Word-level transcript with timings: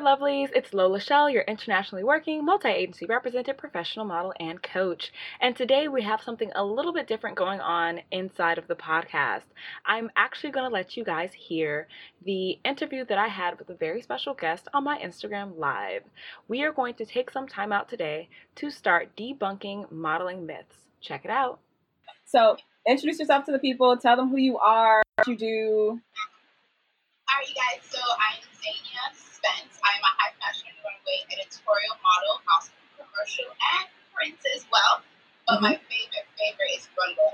Lovelies. 0.00 0.48
It's 0.54 0.72
Lola 0.72 0.98
Chél, 0.98 1.30
your 1.30 1.42
internationally 1.42 2.02
working, 2.02 2.42
multi 2.42 2.68
agency 2.68 3.04
represented 3.04 3.58
professional 3.58 4.06
model 4.06 4.32
and 4.40 4.62
coach. 4.62 5.12
And 5.40 5.54
today 5.54 5.88
we 5.88 6.02
have 6.02 6.22
something 6.22 6.50
a 6.54 6.64
little 6.64 6.94
bit 6.94 7.06
different 7.06 7.36
going 7.36 7.60
on 7.60 8.00
inside 8.10 8.56
of 8.56 8.66
the 8.66 8.74
podcast. 8.74 9.42
I'm 9.84 10.10
actually 10.16 10.52
going 10.52 10.64
to 10.64 10.72
let 10.72 10.96
you 10.96 11.04
guys 11.04 11.34
hear 11.34 11.86
the 12.24 12.58
interview 12.64 13.04
that 13.04 13.18
I 13.18 13.28
had 13.28 13.58
with 13.58 13.68
a 13.68 13.74
very 13.74 14.00
special 14.00 14.32
guest 14.32 14.68
on 14.72 14.84
my 14.84 14.98
Instagram 14.98 15.58
Live. 15.58 16.04
We 16.48 16.62
are 16.62 16.72
going 16.72 16.94
to 16.94 17.04
take 17.04 17.30
some 17.30 17.46
time 17.46 17.70
out 17.70 17.88
today 17.90 18.30
to 18.56 18.70
start 18.70 19.14
debunking 19.16 19.92
modeling 19.92 20.46
myths. 20.46 20.76
Check 21.02 21.26
it 21.26 21.30
out. 21.30 21.60
So, 22.24 22.56
introduce 22.88 23.18
yourself 23.18 23.44
to 23.44 23.52
the 23.52 23.58
people, 23.58 23.98
tell 23.98 24.16
them 24.16 24.30
who 24.30 24.38
you 24.38 24.56
are, 24.56 25.02
what 25.16 25.28
you 25.28 25.36
do. 25.36 26.00
All 27.30 27.38
right, 27.38 27.46
you 27.46 27.54
guys. 27.54 27.78
So, 27.86 28.02
I'm 28.02 28.42
Zania 28.58 29.06
Spence. 29.14 29.78
I'm 29.86 30.02
a 30.02 30.12
high 30.18 30.34
fashion 30.42 30.74
runway 30.82 31.22
editorial 31.30 31.94
model, 32.02 32.42
also 32.50 32.74
commercial 32.98 33.46
and 33.54 33.86
print 34.10 34.34
as 34.50 34.66
well. 34.66 34.98
But 35.46 35.62
mm-hmm. 35.62 35.70
my 35.70 35.74
favorite 35.86 36.26
favorite 36.34 36.74
is 36.74 36.90
runway. 36.98 37.30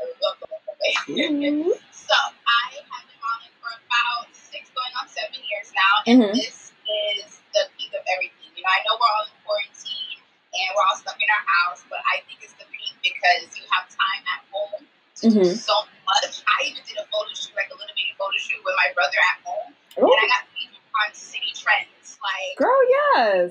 Mm-hmm. 1.09 1.81
so 2.05 2.13
I 2.13 2.77
have 2.77 3.09
been 3.09 3.21
modeling 3.25 3.57
for 3.57 3.73
about 3.73 4.29
six, 4.37 4.69
going 4.77 4.93
on 5.01 5.09
seven 5.09 5.41
years 5.49 5.73
now, 5.73 5.95
and 6.05 6.17
mm-hmm. 6.29 6.37
this 6.45 6.77
is 6.77 7.41
the 7.57 7.65
peak 7.81 7.97
of 7.97 8.05
everything. 8.05 8.53
You 8.53 8.69
know, 8.69 8.69
I 8.69 8.85
know 8.85 9.01
we're 9.01 9.09
all 9.17 9.25
in 9.25 9.33
quarantine 9.49 10.21
and 10.53 10.69
we're 10.77 10.85
all 10.85 11.01
stuck 11.01 11.17
in 11.17 11.29
our 11.33 11.47
house, 11.65 11.89
but 11.89 12.05
I 12.05 12.21
think 12.29 12.45
it's 12.45 12.53
the 12.61 12.69
peak 12.69 13.01
because 13.01 13.49
you 13.57 13.65
have 13.73 13.89
time 13.89 14.23
at 14.29 14.45
home 14.53 14.85
to 14.85 15.25
do 15.33 15.41
mm-hmm. 15.41 15.57
so 15.57 15.89
much. 16.05 16.45
I 16.53 16.69
even 16.69 16.85
did 16.85 17.01
a 17.01 17.09
photo 17.09 17.33
shoot, 17.33 17.57
like 17.57 17.73
a 17.73 17.77
little 17.81 17.97
bitty 17.97 18.13
photo 18.21 18.37
shoot 18.37 18.61
with 18.61 18.77
my 18.77 18.93
brother 18.93 19.17
at 19.17 19.41
home, 19.41 19.73
Ooh. 19.99 20.05
and 20.05 20.21
I 20.21 20.27
got 20.29 20.45
featured 20.53 20.85
on 20.93 21.09
Citi 21.17 21.53
Trends 21.57 22.19
like, 22.21 22.57
girl, 22.61 22.83
yes. 22.91 23.51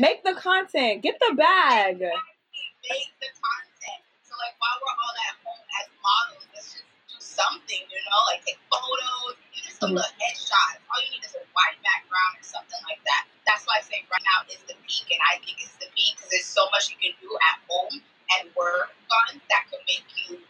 Make 0.00 0.24
the 0.24 0.34
content. 0.34 1.02
Get 1.02 1.16
the 1.22 1.34
bag. 1.38 2.02
Make 2.02 3.12
the 3.22 3.30
content. 3.38 4.02
So 4.26 4.34
like, 4.42 4.58
while 4.58 4.76
we're 4.82 4.98
all 4.98 5.16
at 5.30 5.34
home 5.46 5.64
as 5.80 5.86
models, 6.02 6.44
let's 6.52 6.74
just 6.74 6.86
do 7.06 7.18
something. 7.22 7.82
You 7.86 8.02
know, 8.10 8.20
like 8.26 8.42
take 8.42 8.58
photos, 8.66 9.38
even 9.54 9.70
some 9.70 9.94
mm-hmm. 9.94 10.02
little 10.02 10.16
headshots. 10.18 10.82
All 10.90 10.98
you 11.00 11.10
need 11.14 11.24
is 11.24 11.38
a 11.38 11.44
white 11.54 11.78
background 11.86 12.42
or 12.42 12.44
something 12.44 12.82
like 12.90 13.00
that. 13.06 13.30
That's 13.46 13.62
why 13.64 13.78
I 13.78 13.82
say 13.86 14.02
right 14.10 14.26
now 14.26 14.42
is 14.50 14.60
the 14.66 14.74
peak, 14.90 15.06
and 15.14 15.22
I 15.22 15.38
think 15.38 15.62
it's 15.62 15.78
the 15.78 15.86
peak 15.94 16.18
because 16.18 16.34
there's 16.34 16.50
so 16.50 16.66
much 16.74 16.90
you 16.90 16.98
can 16.98 17.14
do 17.22 17.30
at 17.46 17.62
home 17.70 18.02
and 18.36 18.50
work 18.58 18.90
on 18.90 19.38
that 19.48 19.70
could 19.70 19.82
make 19.86 20.04
you 20.26 20.42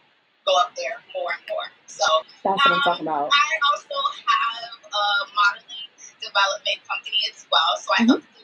go 0.49 0.57
up 0.57 0.73
there 0.81 0.97
more 1.13 1.37
and 1.37 1.45
more. 1.45 1.69
So 1.85 2.09
that's 2.41 2.57
what 2.65 2.73
um, 2.73 2.73
I'm 2.73 2.83
talking 2.83 3.07
about. 3.07 3.29
I 3.29 3.47
well. 7.57 7.77
So 7.81 7.91
I 7.99 8.03
mm-hmm. 8.03 8.36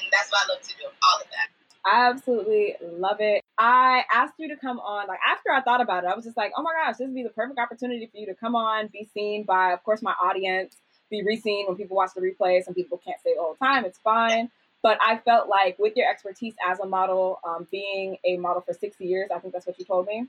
And 0.00 0.08
that's 0.12 0.30
what 0.32 0.40
I 0.44 0.52
love 0.54 0.62
to 0.62 0.74
do. 0.76 0.84
All 0.86 1.20
of 1.20 1.28
that. 1.30 1.48
I 1.84 2.10
absolutely 2.10 2.76
love 2.82 3.16
it. 3.20 3.42
I 3.58 4.04
asked 4.12 4.34
you 4.38 4.48
to 4.48 4.56
come 4.56 4.78
on, 4.80 5.08
like 5.08 5.18
after 5.26 5.50
I 5.50 5.62
thought 5.62 5.80
about 5.80 6.04
it, 6.04 6.08
I 6.08 6.14
was 6.14 6.24
just 6.24 6.36
like, 6.36 6.52
oh 6.56 6.62
my 6.62 6.72
gosh, 6.72 6.96
this 6.98 7.06
would 7.06 7.14
be 7.14 7.22
the 7.22 7.30
perfect 7.30 7.58
opportunity 7.58 8.06
for 8.06 8.18
you 8.18 8.26
to 8.26 8.34
come 8.34 8.54
on, 8.54 8.88
be 8.92 9.08
seen 9.14 9.44
by, 9.44 9.72
of 9.72 9.82
course, 9.82 10.02
my 10.02 10.14
audience, 10.22 10.76
be 11.10 11.22
re-seen 11.22 11.66
when 11.66 11.76
people 11.76 11.96
watch 11.96 12.10
the 12.14 12.20
replay. 12.20 12.62
Some 12.62 12.74
people 12.74 13.00
can't 13.04 13.18
all 13.38 13.56
the 13.58 13.64
time, 13.64 13.84
it's 13.84 13.98
fine. 13.98 14.50
But 14.82 14.98
I 15.06 15.18
felt 15.18 15.48
like 15.48 15.78
with 15.78 15.94
your 15.96 16.08
expertise 16.08 16.54
as 16.66 16.80
a 16.80 16.86
model, 16.86 17.40
um, 17.46 17.66
being 17.70 18.16
a 18.24 18.38
model 18.38 18.62
for 18.62 18.72
six 18.72 18.98
years, 19.00 19.30
I 19.34 19.38
think 19.38 19.52
that's 19.52 19.66
what 19.66 19.78
you 19.78 19.84
told 19.84 20.06
me. 20.06 20.26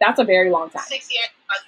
That's 0.00 0.18
a 0.18 0.24
very 0.24 0.50
long 0.50 0.70
time. 0.70 0.84
Six 0.86 1.12
years, 1.12 1.28
about 1.44 1.64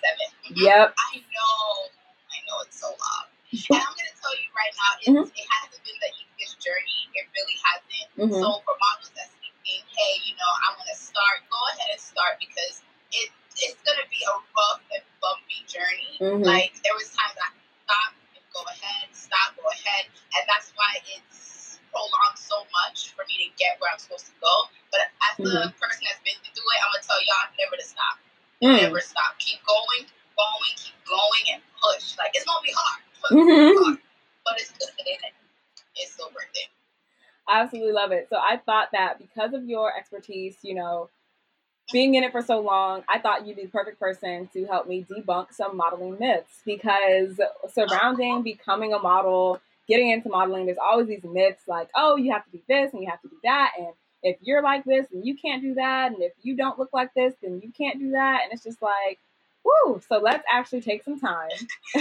7 0.52 0.56
mm-hmm. 0.56 0.64
Yep. 0.64 0.94
I 0.96 1.16
know, 1.16 1.88
I 2.32 2.38
know 2.48 2.56
it's 2.64 2.80
so 2.80 2.88
long. 2.88 3.24
and 3.52 3.80
I'm 3.80 3.94
gonna 3.94 4.16
tell 4.20 4.34
you 4.34 4.48
right 4.56 4.74
now, 4.74 4.92
mm-hmm. 5.12 5.28
it 5.28 5.46
hasn't 5.60 5.84
been 5.84 5.98
the 6.00 6.10
easiest 6.36 6.60
journey. 6.60 7.00
It 7.16 7.24
really 7.32 7.58
hasn't. 7.64 8.08
Mm-hmm. 8.20 8.40
So 8.44 8.60
for 8.68 8.76
models 8.76 9.08
that's 9.16 9.32
thinking, 9.40 9.80
hey, 9.88 10.14
you 10.28 10.36
know, 10.36 10.52
I 10.68 10.76
want 10.76 10.88
to 10.92 10.98
start, 11.00 11.48
go 11.48 11.56
ahead 11.72 11.96
and 11.96 12.00
start 12.00 12.36
because 12.36 12.84
it 13.12 13.32
it's 13.56 13.80
gonna 13.88 14.04
be 14.12 14.20
a 14.20 14.36
rough 14.52 14.84
and 14.92 15.04
bumpy 15.24 15.64
journey. 15.64 16.20
Mm-hmm. 16.20 16.44
Like 16.44 16.76
there 16.84 16.92
was 16.92 17.08
times 17.08 17.40
I 17.40 17.48
stop 17.88 18.12
and 18.36 18.44
go 18.52 18.60
ahead, 18.68 19.08
stop, 19.16 19.56
go 19.56 19.64
ahead, 19.72 20.12
and 20.36 20.44
that's 20.44 20.76
why 20.76 21.00
it's 21.16 21.80
prolonged 21.88 22.36
so 22.36 22.68
much 22.84 23.16
for 23.16 23.24
me 23.24 23.48
to 23.48 23.48
get 23.56 23.80
where 23.80 23.88
I'm 23.88 24.00
supposed 24.00 24.28
to 24.28 24.36
go. 24.44 24.54
But 24.92 25.08
as 25.32 25.34
the 25.40 25.48
mm-hmm. 25.48 25.80
person 25.80 26.04
that's 26.04 26.20
been 26.20 26.36
through 26.52 26.68
it, 26.68 26.80
I'm 26.84 26.92
gonna 26.92 27.08
tell 27.08 27.20
y'all 27.24 27.48
never 27.56 27.80
to 27.80 27.86
stop. 27.88 28.16
Mm. 28.60 28.76
Never 28.88 29.00
stop. 29.00 29.36
Keep 29.40 29.64
going, 29.64 30.08
going, 30.36 30.74
keep 30.76 30.96
going, 31.08 31.44
and 31.56 31.60
push. 31.80 32.16
Like 32.20 32.36
it's 32.36 32.44
gonna 32.44 32.60
be 32.60 32.72
hard 32.72 33.06
mm-hmm. 33.32 33.94
but 34.44 34.54
it's 34.58 34.70
good 34.78 34.92
it. 35.06 35.34
It's 35.96 36.14
so 36.14 36.28
worth 36.28 36.52
it. 36.54 36.68
I 36.68 37.35
absolutely 37.48 37.92
love 37.92 38.12
it. 38.12 38.28
So 38.30 38.36
I 38.36 38.56
thought 38.56 38.88
that 38.92 39.18
because 39.18 39.52
of 39.52 39.64
your 39.64 39.96
expertise, 39.96 40.56
you 40.62 40.74
know, 40.74 41.08
being 41.92 42.14
in 42.14 42.24
it 42.24 42.32
for 42.32 42.42
so 42.42 42.60
long, 42.60 43.04
I 43.08 43.18
thought 43.18 43.46
you'd 43.46 43.56
be 43.56 43.62
the 43.62 43.68
perfect 43.68 44.00
person 44.00 44.48
to 44.52 44.66
help 44.66 44.88
me 44.88 45.06
debunk 45.08 45.52
some 45.52 45.76
modeling 45.76 46.18
myths 46.18 46.62
because 46.64 47.40
surrounding 47.72 48.42
becoming 48.42 48.92
a 48.92 48.98
model, 48.98 49.60
getting 49.86 50.10
into 50.10 50.28
modeling, 50.28 50.66
there's 50.66 50.78
always 50.78 51.06
these 51.06 51.22
myths 51.22 51.62
like, 51.68 51.88
oh, 51.94 52.16
you 52.16 52.32
have 52.32 52.44
to 52.44 52.50
do 52.50 52.60
this 52.68 52.92
and 52.92 53.02
you 53.02 53.08
have 53.08 53.22
to 53.22 53.28
do 53.28 53.36
that. 53.44 53.72
And 53.78 53.92
if 54.22 54.36
you're 54.40 54.62
like 54.62 54.84
this, 54.84 55.06
and 55.12 55.24
you 55.24 55.36
can't 55.36 55.62
do 55.62 55.74
that. 55.74 56.10
And 56.12 56.20
if 56.22 56.32
you 56.42 56.56
don't 56.56 56.78
look 56.78 56.90
like 56.92 57.14
this, 57.14 57.34
then 57.40 57.60
you 57.62 57.70
can't 57.70 58.00
do 58.00 58.10
that. 58.12 58.40
And 58.42 58.52
it's 58.52 58.64
just 58.64 58.82
like, 58.82 59.20
woo. 59.64 60.00
So 60.08 60.18
let's 60.18 60.44
actually 60.50 60.80
take 60.80 61.04
some 61.04 61.20
time 61.20 61.50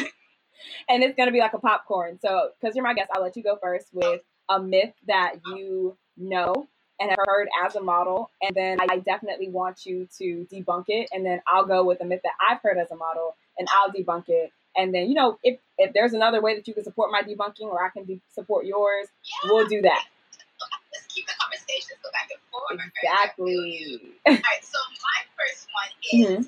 and 0.89 1.03
it's 1.03 1.15
going 1.15 1.27
to 1.27 1.33
be 1.33 1.39
like 1.39 1.53
a 1.53 1.59
popcorn. 1.59 2.19
So, 2.21 2.49
because 2.59 2.75
you're 2.75 2.83
my 2.83 2.95
guest, 2.95 3.11
I'll 3.13 3.21
let 3.21 3.35
you 3.35 3.43
go 3.43 3.57
first 3.61 3.87
with 3.93 4.21
a 4.49 4.61
myth 4.61 4.93
that 5.07 5.35
you 5.47 5.97
know 6.17 6.67
and 6.99 7.09
have 7.09 7.19
heard 7.25 7.49
as 7.65 7.75
a 7.75 7.81
model. 7.81 8.29
And 8.41 8.55
then 8.55 8.77
I 8.81 8.99
definitely 8.99 9.49
want 9.49 9.85
you 9.85 10.07
to 10.17 10.47
debunk 10.51 10.85
it. 10.87 11.09
And 11.11 11.25
then 11.25 11.41
I'll 11.47 11.65
go 11.65 11.83
with 11.83 12.01
a 12.01 12.05
myth 12.05 12.21
that 12.23 12.33
I've 12.49 12.61
heard 12.61 12.77
as 12.77 12.91
a 12.91 12.95
model 12.95 13.35
and 13.57 13.67
I'll 13.71 13.91
debunk 13.91 14.25
it. 14.29 14.51
And 14.77 14.93
then, 14.93 15.07
you 15.07 15.15
know, 15.15 15.39
if, 15.43 15.59
if 15.77 15.93
there's 15.93 16.13
another 16.13 16.41
way 16.41 16.55
that 16.55 16.67
you 16.67 16.73
can 16.73 16.83
support 16.83 17.11
my 17.11 17.21
debunking 17.21 17.67
or 17.67 17.83
I 17.83 17.89
can 17.89 18.05
de- 18.05 18.21
support 18.33 18.65
yours, 18.65 19.07
yeah. 19.23 19.51
we'll 19.51 19.67
do 19.67 19.81
that. 19.81 20.05
Let's 20.93 21.07
keep 21.13 21.27
the 21.27 21.33
conversation 21.39 21.97
go 22.03 22.09
back 22.11 22.29
and 22.31 22.39
forth. 22.51 22.79
Exactly. 23.03 24.15
All 24.25 24.33
right, 24.33 24.63
so 24.63 24.79
my 25.03 25.19
first 25.35 25.67
one 25.71 25.91
is 26.11 26.27
mm-hmm. 26.27 26.43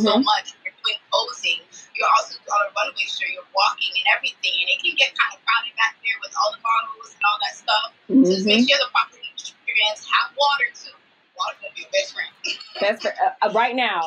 Mm-hmm. 0.00 0.20
so 0.20 0.24
much. 0.24 0.56
You're 0.64 0.76
doing 0.80 1.00
posing. 1.12 1.60
You're 1.92 2.08
also 2.16 2.40
on 2.40 2.60
a 2.64 2.70
runway 2.72 3.04
show. 3.04 3.28
You're 3.28 3.46
walking 3.52 3.92
and 3.92 4.08
everything, 4.16 4.54
and 4.64 4.68
it 4.72 4.78
can 4.80 4.96
get 4.96 5.12
kind 5.12 5.36
of 5.36 5.40
crowded 5.44 5.76
back 5.76 6.00
there 6.00 6.18
with 6.24 6.32
all 6.40 6.50
the 6.52 6.62
bottles 6.64 7.12
and 7.12 7.22
all 7.24 7.38
that 7.44 7.54
stuff. 7.54 7.86
Mm-hmm. 8.08 8.24
So 8.24 8.28
just 8.32 8.46
make 8.48 8.64
sure 8.64 8.80
the 8.80 8.88
proper 8.90 9.20
nutrients. 9.20 10.08
Have 10.08 10.32
water 10.36 10.68
too. 10.72 10.96
Water's 11.36 11.60
gonna 11.60 11.76
be 11.76 11.84
your 11.84 11.92
best 11.92 12.12
friend. 12.12 12.32
That's 12.80 13.00
for, 13.04 13.12
uh, 13.16 13.48
uh, 13.48 13.52
right 13.52 13.76
now. 13.76 14.00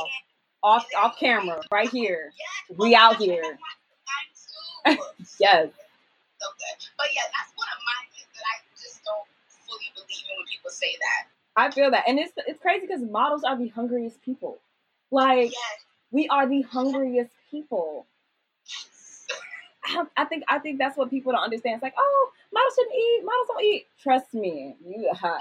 Off, 0.63 0.87
off 0.95 1.19
camera, 1.19 1.59
right 1.71 1.89
here. 1.89 2.31
Yes. 2.31 2.77
We 2.79 2.95
out 2.95 3.17
here. 3.17 3.43
yes. 4.87 5.67
So 6.39 6.47
good. 6.59 6.77
But 6.97 7.07
yeah, 7.11 7.27
that's 7.35 7.51
one 7.55 7.67
of 7.67 7.79
my 7.83 7.99
things 8.15 8.31
that 8.31 8.45
I 8.47 8.55
just 8.79 9.03
don't 9.03 9.27
fully 9.67 9.91
believe 9.95 10.23
in 10.29 10.35
when 10.39 10.47
people 10.47 10.71
say 10.71 10.95
that. 10.99 11.33
I 11.55 11.69
feel 11.71 11.91
that, 11.91 12.03
and 12.07 12.19
it's 12.19 12.33
it's 12.47 12.59
crazy 12.61 12.87
because 12.87 13.01
models 13.01 13.43
are 13.43 13.57
the 13.57 13.67
hungriest 13.69 14.21
people. 14.21 14.59
Like 15.13 15.51
yes. 15.51 15.85
we 16.09 16.27
are 16.29 16.49
the 16.49 16.63
hungriest 16.63 17.29
people. 17.51 18.07
I, 19.85 20.05
I 20.17 20.25
think 20.25 20.43
I 20.49 20.57
think 20.57 20.79
that's 20.79 20.97
what 20.97 21.11
people 21.11 21.33
don't 21.33 21.43
understand. 21.43 21.75
It's 21.75 21.83
like, 21.83 21.93
oh, 21.95 22.29
models 22.51 22.73
shouldn't 22.75 22.95
eat. 22.95 23.21
Models 23.23 23.47
don't 23.47 23.63
eat. 23.63 23.85
Trust 24.01 24.33
me, 24.33 24.75
you 24.83 25.11
uh, 25.23 25.37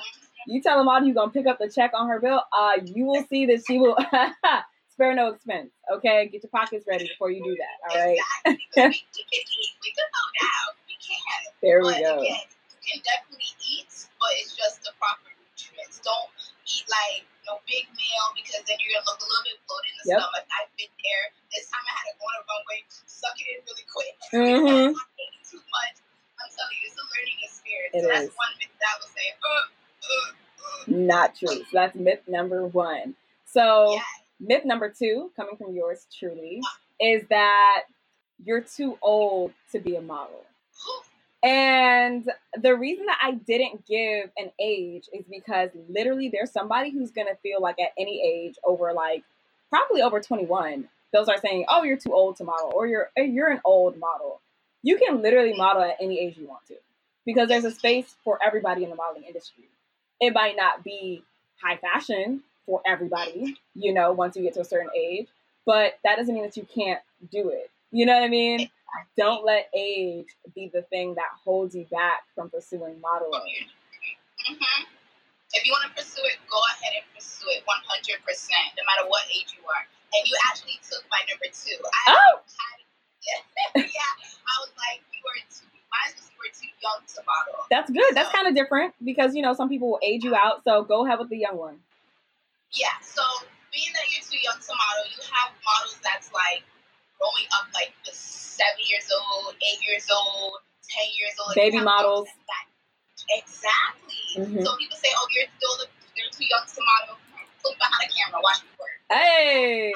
you 0.47 0.61
tell 0.61 0.79
a 0.79 0.85
model 0.85 1.09
you're 1.09 1.15
gonna 1.15 1.33
pick 1.33 1.47
up 1.47 1.59
the 1.59 1.71
check 1.71 1.93
on 1.95 2.07
her 2.11 2.21
bill. 2.21 2.43
Uh, 2.53 2.85
you 2.85 3.07
will 3.07 3.25
see 3.31 3.47
that 3.47 3.65
she 3.67 3.79
will 3.79 3.97
spare 4.93 5.15
no 5.15 5.29
expense. 5.29 5.71
Okay, 5.91 6.29
get 6.29 6.43
your 6.43 6.51
pockets 6.51 6.85
ready 6.87 7.09
before 7.09 7.31
you 7.31 7.43
do 7.43 7.57
that. 7.57 7.97
All 7.97 8.05
right. 8.05 8.19
Exactly. 8.45 8.77
we, 8.77 8.85
we, 8.85 9.25
can 9.25 9.41
eat. 9.41 9.73
We 9.81 9.91
can 9.97 10.09
go 10.13 10.25
down. 10.37 10.69
We 10.85 10.97
can. 11.01 11.41
There 11.63 11.81
we 11.81 11.93
go. 11.97 12.21
Again, 12.21 12.45
you 12.77 12.93
can 12.93 13.01
definitely 13.09 13.57
eat, 13.73 13.89
but 14.21 14.37
it's 14.37 14.55
just 14.55 14.83
the 14.83 14.93
proper 15.01 15.33
nutrients. 15.33 16.03
Don't 16.05 16.42
eat 16.73 16.87
like 16.89 17.25
no 17.45 17.59
big 17.69 17.85
meal 17.93 18.27
because 18.39 18.63
then 18.65 18.79
you're 18.81 18.95
gonna 18.97 19.09
look 19.09 19.21
a 19.21 19.29
little 19.29 19.45
bit 19.45 19.59
bloated 19.67 19.93
in 19.93 19.99
the 20.01 20.09
yep. 20.15 20.19
stomach. 20.23 20.47
I've 20.49 20.73
been 20.79 20.93
there. 21.03 21.25
This 21.53 21.69
time 21.69 21.85
I 21.85 21.93
had 21.93 22.07
to 22.09 22.15
go 22.17 22.25
on 22.25 22.35
a 22.39 22.43
runway, 22.49 22.79
suck 23.05 23.37
it 23.37 23.47
in 23.51 23.59
really 23.67 23.87
quick. 23.91 24.15
Mm-hmm. 24.33 24.97
I 24.97 25.05
ate 25.21 25.45
too 25.45 25.61
much. 25.61 25.97
I'm 26.41 26.49
telling 26.49 26.77
you, 26.81 26.89
it's 26.89 26.97
a 26.97 27.05
learning 27.05 27.39
experience. 27.45 27.93
It 27.93 28.03
so 28.03 28.09
that's 28.09 28.33
one 28.33 28.53
myth 28.57 28.75
that 28.81 28.89
I 28.89 28.97
would 28.97 29.13
say. 29.13 29.27
Uh, 29.37 29.65
uh, 30.09 30.29
uh. 30.65 30.83
Not 30.89 31.29
true. 31.37 31.63
So 31.69 31.73
that's 31.73 31.95
myth 31.95 32.25
number 32.27 32.67
one. 32.67 33.15
So 33.45 33.93
yeah. 33.95 34.03
myth 34.41 34.65
number 34.65 34.89
two, 34.89 35.31
coming 35.37 35.57
from 35.57 35.75
yours 35.75 36.07
truly, 36.19 36.61
is 36.99 37.25
that 37.29 37.83
you're 38.45 38.63
too 38.63 38.99
old 39.03 39.53
to 39.73 39.79
be 39.79 39.97
a 39.97 40.03
model. 40.03 40.45
And 41.43 42.31
the 42.61 42.77
reason 42.77 43.07
that 43.07 43.19
I 43.23 43.33
didn't 43.33 43.87
give 43.87 44.31
an 44.37 44.53
age 44.61 45.09
is 45.13 45.25
because 45.29 45.71
literally 45.89 46.29
there's 46.29 46.53
somebody 46.53 46.91
who's 46.91 47.11
gonna 47.11 47.35
feel 47.43 47.61
like 47.61 47.81
at 47.81 47.93
any 47.99 48.23
age 48.23 48.57
over 48.65 48.93
like 48.93 49.25
probably 49.71 50.03
over 50.03 50.21
21, 50.21 50.89
they'll 51.13 51.25
start 51.25 51.41
saying, 51.41 51.65
"Oh, 51.69 51.83
you're 51.83 51.97
too 51.97 52.13
old 52.13 52.37
to 52.37 52.45
model," 52.45 52.73
or 52.75 52.87
"You're 52.87 53.11
eh, 53.17 53.25
you're 53.25 53.49
an 53.49 53.61
old 53.65 53.97
model." 53.99 54.41
You 54.83 54.99
can 54.99 55.23
literally 55.23 55.55
model 55.55 55.83
at 55.83 55.97
any 56.01 56.21
age 56.21 56.37
you 56.37 56.47
want 56.47 56.67
to, 56.67 56.77
because 57.25 57.49
there's 57.49 57.65
a 57.65 57.71
space 57.71 58.17
for 58.25 58.39
everybody 58.45 58.85
in 58.85 58.91
the 58.91 58.97
modeling 58.97 59.25
industry. 59.25 59.65
It 60.21 60.33
might 60.35 60.57
not 60.57 60.85
be 60.85 61.25
high 61.63 61.77
fashion 61.77 62.43
for 62.67 62.83
everybody, 62.87 63.57
you 63.75 63.93
know, 63.93 64.13
once 64.13 64.37
you 64.37 64.43
get 64.43 64.55
to 64.55 64.61
a 64.61 64.65
certain 64.65 64.91
age, 64.97 65.29
but 65.65 65.99
that 66.05 66.17
doesn't 66.17 66.35
mean 66.35 66.45
that 66.45 66.57
you 66.57 66.67
can't 66.73 67.01
do 67.31 67.51
it. 67.51 67.71
You 67.91 68.07
know 68.07 68.15
what 68.15 68.23
I 68.23 68.29
mean? 68.29 68.71
Don't 69.17 69.45
let 69.45 69.69
age 69.75 70.29
be 70.55 70.71
the 70.73 70.83
thing 70.89 71.15
that 71.15 71.33
holds 71.45 71.75
you 71.75 71.87
back 71.91 72.25
from 72.35 72.51
pursuing 72.51 73.01
modeling. 73.01 73.69
Mm-hmm. 74.49 74.83
If 75.53 75.67
you 75.67 75.73
want 75.73 75.89
to 75.89 75.93
pursue 75.93 76.25
it, 76.25 76.41
go 76.49 76.57
ahead 76.77 76.97
and 76.97 77.07
pursue 77.13 77.49
it 77.53 77.65
100%, 77.65 77.69
no 77.69 78.83
matter 78.89 79.05
what 79.09 79.25
age 79.29 79.53
you 79.53 79.63
are. 79.69 79.85
And 80.17 80.23
you 80.25 80.37
actually 80.49 80.81
took 80.81 81.05
my 81.13 81.21
number 81.29 81.49
two. 81.53 81.77
I 81.77 82.17
oh! 82.17 82.41
Had, 82.41 82.79
yeah, 83.77 84.13
I 84.49 84.55
was 84.61 84.73
like, 84.77 85.05
you 85.13 85.21
were 85.25 85.41
too, 85.49 85.69
mine 85.93 86.13
was 86.17 86.29
you 86.29 86.37
were 86.41 86.53
too 86.53 86.73
young 86.81 87.01
to 87.05 87.21
model. 87.25 87.65
That's 87.69 87.89
good. 87.89 88.13
So, 88.13 88.17
That's 88.17 88.33
kind 88.33 88.49
of 88.49 88.57
different 88.57 88.97
because, 89.05 89.37
you 89.37 89.41
know, 89.41 89.53
some 89.53 89.69
people 89.69 89.89
will 89.93 90.03
age 90.03 90.25
you 90.25 90.35
out. 90.35 90.65
So 90.65 90.85
go 90.85 91.05
ahead 91.07 91.21
with 91.21 91.29
the 91.29 91.39
young 91.39 91.57
one. 91.57 91.81
Yeah. 92.73 92.97
So 93.01 93.23
being 93.73 93.93
that 93.93 94.09
you're 94.13 94.25
too 94.25 94.41
young 94.41 94.61
to 94.61 94.73
model, 94.73 95.05
you 95.09 95.21
have 95.33 95.53
models 95.65 96.01
that's 96.05 96.33
like 96.33 96.65
growing 97.21 97.49
up 97.57 97.69
like 97.73 97.93
the 98.05 98.13
seven 98.53 98.85
years 98.85 99.09
old, 99.09 99.57
eight 99.65 99.81
years 99.89 100.05
old, 100.13 100.61
ten 100.85 101.09
years 101.17 101.35
old. 101.41 101.57
Baby 101.57 101.81
models. 101.81 102.29
Exactly. 103.33 104.21
Mm-hmm. 104.37 104.61
So 104.61 104.77
people 104.77 104.99
say, 105.01 105.09
"Oh, 105.17 105.27
you're 105.33 105.49
still 105.57 105.75
the, 105.81 105.87
you're 106.13 106.29
too 106.29 106.45
young 106.45 106.67
to 106.69 106.81
model." 106.85 107.17
Look 107.65 107.79
behind 107.79 108.03
the 108.03 108.11
camera, 108.11 108.43
watch 108.43 108.61
me 108.67 108.75
work. 108.75 108.99
Hey. 109.07 109.95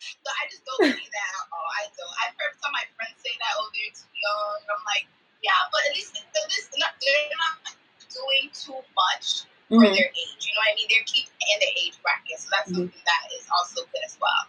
so 0.00 0.28
I 0.32 0.42
just 0.48 0.64
don't 0.64 0.88
see 0.88 1.08
that 1.12 1.30
at 1.36 1.46
all. 1.52 1.68
I 1.76 1.84
don't. 1.92 2.14
I've 2.24 2.34
heard 2.40 2.56
some 2.58 2.72
of 2.72 2.80
my 2.80 2.86
friends 2.96 3.20
say 3.20 3.30
that, 3.36 3.52
"Oh, 3.60 3.68
they're 3.70 3.94
too 3.94 4.08
young." 4.10 4.58
I'm 4.72 4.82
like, 4.88 5.04
yeah, 5.42 5.68
but 5.70 5.84
at 5.86 5.92
least 5.94 6.16
at 6.18 6.46
least 6.48 6.72
not, 6.80 6.96
they're 6.98 7.30
not 7.36 7.76
doing 8.10 8.50
too 8.50 8.80
much 8.96 9.46
for 9.68 9.78
mm-hmm. 9.78 9.94
their 9.94 10.10
age. 10.10 10.40
You 10.42 10.52
know 10.56 10.62
what 10.64 10.72
I 10.72 10.80
mean? 10.80 10.88
They're 10.90 11.06
keeping 11.06 11.36
in 11.36 11.58
the 11.60 11.70
age 11.78 11.96
bracket, 12.02 12.40
so 12.40 12.48
that's 12.50 12.72
mm-hmm. 12.72 12.88
something 12.88 13.04
that 13.04 13.22
is 13.36 13.46
also 13.52 13.84
good 13.92 14.02
as 14.04 14.16
well. 14.18 14.42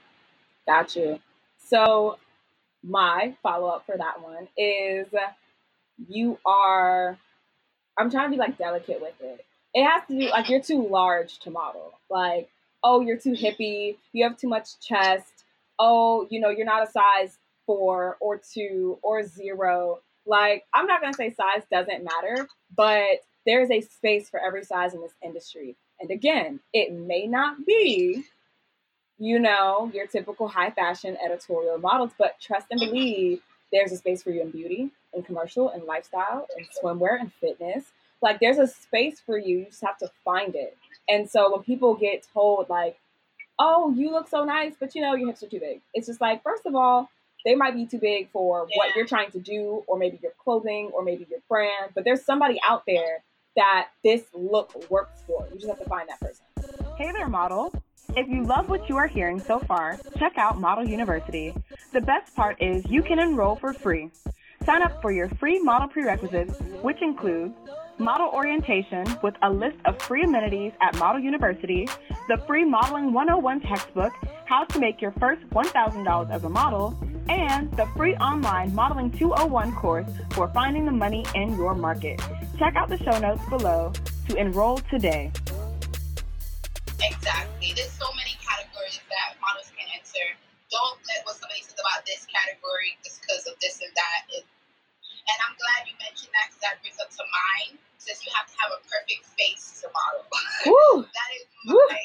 Got 0.65 0.95
you. 0.95 1.19
So, 1.59 2.17
my 2.83 3.35
follow 3.43 3.67
up 3.67 3.85
for 3.85 3.97
that 3.97 4.21
one 4.21 4.47
is 4.57 5.07
you 6.07 6.39
are, 6.45 7.17
I'm 7.97 8.09
trying 8.09 8.31
to 8.31 8.31
be 8.31 8.37
like 8.37 8.57
delicate 8.57 9.01
with 9.01 9.19
it. 9.21 9.45
It 9.73 9.85
has 9.85 10.01
to 10.07 10.19
do, 10.19 10.29
like, 10.29 10.49
you're 10.49 10.61
too 10.61 10.87
large 10.87 11.39
to 11.39 11.51
model. 11.51 11.93
Like, 12.09 12.49
oh, 12.83 13.01
you're 13.01 13.17
too 13.17 13.33
hippie, 13.33 13.97
you 14.13 14.23
have 14.23 14.37
too 14.37 14.47
much 14.47 14.79
chest, 14.79 15.45
oh, 15.77 16.27
you 16.29 16.39
know, 16.39 16.49
you're 16.49 16.65
not 16.65 16.87
a 16.87 16.91
size 16.91 17.37
four 17.65 18.17
or 18.19 18.37
two 18.37 18.97
or 19.03 19.23
zero. 19.23 19.99
Like, 20.25 20.63
I'm 20.73 20.87
not 20.87 21.01
going 21.01 21.13
to 21.13 21.17
say 21.17 21.33
size 21.33 21.63
doesn't 21.69 22.03
matter, 22.03 22.47
but 22.75 23.23
there's 23.45 23.69
a 23.69 23.81
space 23.81 24.29
for 24.29 24.39
every 24.39 24.63
size 24.63 24.93
in 24.93 25.01
this 25.01 25.13
industry. 25.23 25.75
And 25.99 26.11
again, 26.11 26.59
it 26.73 26.93
may 26.93 27.27
not 27.27 27.65
be 27.65 28.23
you 29.19 29.37
know, 29.37 29.91
your 29.93 30.07
typical 30.07 30.47
high 30.47 30.71
fashion 30.71 31.17
editorial 31.23 31.77
models, 31.77 32.11
but 32.17 32.39
trust 32.39 32.67
and 32.71 32.79
believe 32.79 33.41
there's 33.71 33.91
a 33.91 33.97
space 33.97 34.23
for 34.23 34.31
you 34.31 34.41
in 34.41 34.49
beauty, 34.49 34.89
in 35.13 35.23
commercial, 35.23 35.69
and 35.69 35.83
lifestyle, 35.83 36.47
and 36.57 36.65
swimwear, 36.81 37.19
and 37.19 37.31
fitness. 37.33 37.91
Like 38.21 38.39
there's 38.39 38.57
a 38.57 38.67
space 38.67 39.19
for 39.19 39.37
you. 39.37 39.59
You 39.59 39.65
just 39.65 39.81
have 39.81 39.97
to 39.99 40.09
find 40.23 40.55
it. 40.55 40.77
And 41.07 41.29
so 41.29 41.51
when 41.51 41.63
people 41.63 41.95
get 41.95 42.25
told 42.33 42.69
like, 42.69 42.97
"Oh, 43.59 43.91
you 43.91 44.11
look 44.11 44.29
so 44.29 44.43
nice, 44.45 44.73
but 44.79 44.95
you 44.95 45.01
know 45.01 45.15
your 45.15 45.27
hips 45.27 45.43
are 45.43 45.47
too 45.47 45.59
big," 45.59 45.81
it's 45.93 46.07
just 46.07 46.21
like, 46.21 46.41
first 46.41 46.65
of 46.65 46.75
all, 46.75 47.09
they 47.45 47.55
might 47.55 47.75
be 47.75 47.85
too 47.85 47.99
big 47.99 48.29
for 48.31 48.67
yeah. 48.69 48.77
what 48.77 48.95
you're 48.95 49.05
trying 49.05 49.31
to 49.31 49.39
do, 49.39 49.83
or 49.87 49.97
maybe 49.97 50.17
your 50.21 50.33
clothing, 50.43 50.91
or 50.93 51.03
maybe 51.03 51.27
your 51.29 51.39
brand. 51.49 51.91
But 51.93 52.03
there's 52.05 52.23
somebody 52.23 52.59
out 52.67 52.83
there 52.87 53.23
that 53.55 53.89
this 54.03 54.23
look 54.33 54.89
works 54.89 55.23
for. 55.27 55.47
You 55.51 55.55
just 55.55 55.67
have 55.67 55.79
to 55.79 55.85
find 55.85 56.07
that 56.09 56.19
person. 56.19 56.45
Hey 56.97 57.11
there, 57.11 57.27
model. 57.27 57.73
If 58.15 58.27
you 58.27 58.43
love 58.43 58.69
what 58.69 58.89
you 58.89 58.97
are 58.97 59.07
hearing 59.07 59.39
so 59.39 59.59
far, 59.59 59.99
check 60.17 60.37
out 60.37 60.59
Model 60.59 60.87
University. 60.87 61.53
The 61.93 62.01
best 62.01 62.35
part 62.35 62.61
is 62.61 62.83
you 62.89 63.03
can 63.03 63.19
enroll 63.19 63.55
for 63.55 63.71
free. 63.71 64.09
Sign 64.65 64.81
up 64.81 64.99
for 65.01 65.11
your 65.11 65.29
free 65.29 65.61
model 65.61 65.87
prerequisites, 65.87 66.59
which 66.81 67.01
include 67.01 67.53
model 67.99 68.29
orientation 68.33 69.05
with 69.21 69.35
a 69.43 69.49
list 69.49 69.77
of 69.85 70.01
free 70.01 70.23
amenities 70.23 70.73
at 70.81 70.97
Model 70.97 71.21
University, 71.21 71.87
the 72.27 72.37
free 72.47 72.65
Modeling 72.65 73.13
101 73.13 73.61
textbook, 73.61 74.13
how 74.45 74.63
to 74.63 74.79
make 74.79 75.01
your 75.01 75.11
first 75.11 75.47
$1,000 75.51 76.31
as 76.31 76.43
a 76.43 76.49
model, 76.49 76.97
and 77.29 77.71
the 77.77 77.85
free 77.95 78.15
online 78.15 78.73
Modeling 78.73 79.11
201 79.11 79.73
course 79.75 80.09
for 80.31 80.47
finding 80.49 80.85
the 80.85 80.91
money 80.91 81.25
in 81.35 81.55
your 81.55 81.75
market. 81.75 82.19
Check 82.57 82.75
out 82.75 82.89
the 82.89 82.97
show 82.97 83.17
notes 83.19 83.43
below 83.49 83.93
to 84.27 84.35
enroll 84.35 84.77
today. 84.89 85.31
Exactly. 87.59 87.75
There's 87.75 87.91
so 87.99 88.07
many 88.15 88.39
categories 88.39 89.03
that 89.11 89.35
models 89.43 89.67
can 89.75 89.83
enter. 89.91 90.27
Don't 90.71 90.95
let 91.11 91.27
what 91.27 91.35
somebody 91.35 91.59
says 91.59 91.75
about 91.75 92.07
this 92.07 92.23
category 92.31 92.95
just 93.03 93.19
because 93.19 93.43
of 93.51 93.59
this 93.59 93.83
and 93.83 93.91
that. 93.99 94.21
It, 94.31 94.47
and 95.27 95.37
I'm 95.43 95.59
glad 95.59 95.83
you 95.83 95.91
mentioned 95.99 96.31
that 96.31 96.47
because 96.47 96.63
that 96.63 96.79
brings 96.79 96.95
up 97.03 97.11
to 97.11 97.23
mind. 97.27 97.83
Since 97.99 98.23
you 98.23 98.31
have 98.31 98.47
to 98.47 98.55
have 98.63 98.71
a 98.71 98.81
perfect 98.87 99.27
face 99.35 99.83
to 99.83 99.91
model. 99.91 100.23
that 101.19 101.29
is 101.35 101.43
my. 101.67 101.99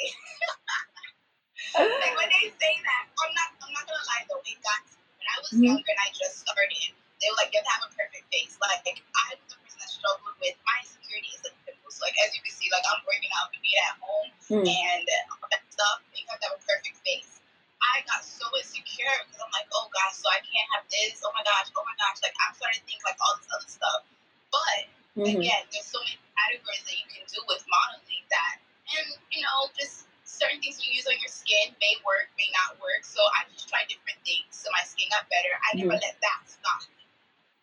like 2.02 2.18
when 2.18 2.30
they 2.34 2.50
say 2.50 2.74
that, 2.74 3.04
I'm 3.14 3.30
not. 3.38 3.54
I'm 3.62 3.70
not 3.78 3.86
gonna 3.86 4.10
lie 4.10 4.26
though. 4.26 4.42
It 4.42 4.58
got 4.58 4.82
when 4.90 5.28
I 5.30 5.36
was 5.38 5.54
mm-hmm. 5.54 5.70
younger 5.70 5.86
and 5.86 6.02
I 6.02 6.10
just 6.18 6.42
started. 6.42 6.98
They 7.22 7.30
were 7.30 7.38
like, 7.38 7.54
you 7.54 7.62
have 7.62 7.68
to 7.70 7.74
have 7.78 7.86
a 7.86 7.90
perfect 7.94 8.26
face. 8.34 8.58
Like 8.58 8.82
I 8.90 9.38
was 9.38 9.54
the 9.54 9.56
person 9.62 9.78
that 9.78 9.86
struggled 9.86 10.34
with 10.42 10.58
my 10.66 10.82
insecurities. 10.82 11.46
Like 11.46 11.54
like 12.00 12.16
as 12.24 12.32
you 12.32 12.40
can 12.40 12.52
see, 12.52 12.68
like 12.72 12.84
I'm 12.88 13.00
working 13.04 13.30
out 13.40 13.52
to 13.52 13.60
be 13.60 13.72
at 13.84 13.94
home 14.00 14.28
mm. 14.50 14.64
and 14.64 15.04
all 15.32 15.48
that 15.52 15.64
stuff. 15.68 16.00
Have 16.24 16.40
to 16.40 16.48
have 16.50 16.56
a 16.56 16.64
perfect 16.64 16.98
face. 17.04 17.38
I 17.84 18.00
got 18.08 18.24
so 18.24 18.48
insecure 18.56 19.12
because 19.28 19.38
I'm 19.44 19.52
like, 19.52 19.68
oh 19.76 19.86
gosh, 19.92 20.16
so 20.16 20.26
I 20.32 20.40
can't 20.40 20.68
have 20.72 20.88
this. 20.88 21.20
Oh 21.20 21.30
my 21.36 21.44
gosh, 21.44 21.68
oh 21.76 21.84
my 21.84 21.94
gosh. 22.00 22.24
Like 22.24 22.32
I'm 22.40 22.56
starting 22.56 22.80
to 22.80 22.84
think 22.88 23.04
like 23.04 23.20
all 23.20 23.36
this 23.36 23.46
other 23.52 23.68
stuff. 23.68 24.00
But 24.48 24.80
mm-hmm. 25.20 25.36
again, 25.36 25.62
there's 25.68 25.86
so 25.86 26.00
many 26.00 26.16
categories 26.32 26.82
that 26.88 26.96
you 26.96 27.06
can 27.12 27.22
do 27.28 27.38
with 27.44 27.60
modeling 27.68 28.24
that, 28.32 28.56
and 28.96 29.06
you 29.28 29.44
know, 29.44 29.68
just 29.76 30.08
certain 30.24 30.58
things 30.64 30.80
you 30.80 30.96
use 30.96 31.04
on 31.06 31.14
your 31.20 31.30
skin 31.30 31.76
may 31.78 31.94
work, 32.02 32.32
may 32.40 32.48
not 32.56 32.80
work. 32.80 33.04
So 33.04 33.20
I 33.36 33.44
just 33.52 33.68
try 33.68 33.84
different 33.84 34.18
things 34.24 34.48
so 34.50 34.72
my 34.72 34.82
skin 34.88 35.12
got 35.12 35.28
better. 35.28 35.52
I 35.52 35.76
never 35.76 35.92
mm-hmm. 35.92 36.08
let 36.08 36.16
that 36.24 36.40
stop 36.48 36.88
me. 36.88 37.04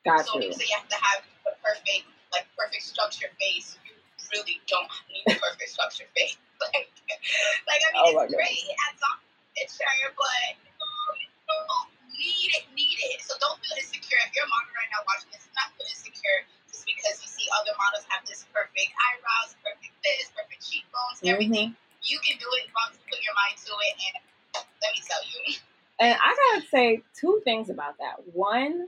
Gotcha. 0.06 0.30
So 0.30 0.38
people 0.38 0.54
say 0.54 0.70
you 0.70 0.78
have 0.78 0.90
to 0.90 1.02
have 1.02 1.26
a 1.50 1.54
perfect, 1.66 2.06
like 2.30 2.46
perfect 2.54 2.86
structured 2.86 3.34
face. 3.42 3.81
Really 4.32 4.64
don't 4.68 4.88
need 5.12 5.28
a 5.28 5.36
perfect 5.36 5.70
structured 5.70 6.08
face. 6.16 6.40
like, 6.64 6.88
like 7.68 7.82
I 7.84 7.90
mean, 7.92 8.16
oh 8.16 8.24
it's 8.24 8.32
great 8.32 8.68
at 8.88 8.96
some 8.96 9.20
picture, 9.54 10.08
but 10.16 10.56
you 11.20 11.28
don't 11.46 11.92
need 12.16 12.50
it, 12.56 12.64
need 12.72 13.00
it. 13.12 13.20
So 13.22 13.36
don't 13.44 13.60
feel 13.60 13.76
insecure. 13.76 14.20
If 14.24 14.32
you're 14.32 14.48
a 14.48 14.52
model 14.52 14.72
right 14.72 14.92
now 14.96 15.04
watching 15.04 15.36
this, 15.36 15.44
not 15.52 15.76
feel 15.76 15.90
insecure 15.90 16.48
just 16.72 16.88
because 16.88 17.20
you 17.20 17.28
see 17.28 17.48
other 17.60 17.76
models 17.76 18.08
have 18.08 18.24
this 18.24 18.48
perfect 18.56 18.92
eyebrows, 18.96 19.60
perfect 19.60 19.96
this, 20.00 20.32
perfect 20.32 20.64
cheekbones, 20.64 21.20
mm-hmm. 21.20 21.36
everything 21.36 21.70
you 22.04 22.20
can 22.20 22.38
do 22.38 22.46
it 22.58 22.66
as 22.68 22.74
long 22.74 22.88
as 22.90 22.98
you 22.98 23.06
put 23.10 23.22
your 23.22 23.36
mind 23.38 23.58
to 23.62 23.72
it. 23.72 23.94
And 24.02 24.14
let 24.82 24.92
me 24.94 25.02
tell 25.06 25.24
you. 25.26 25.40
And 26.00 26.18
I 26.18 26.30
gotta 26.34 26.68
say 26.68 27.04
two 27.20 27.42
things 27.44 27.70
about 27.70 27.98
that. 28.00 28.26
One, 28.34 28.88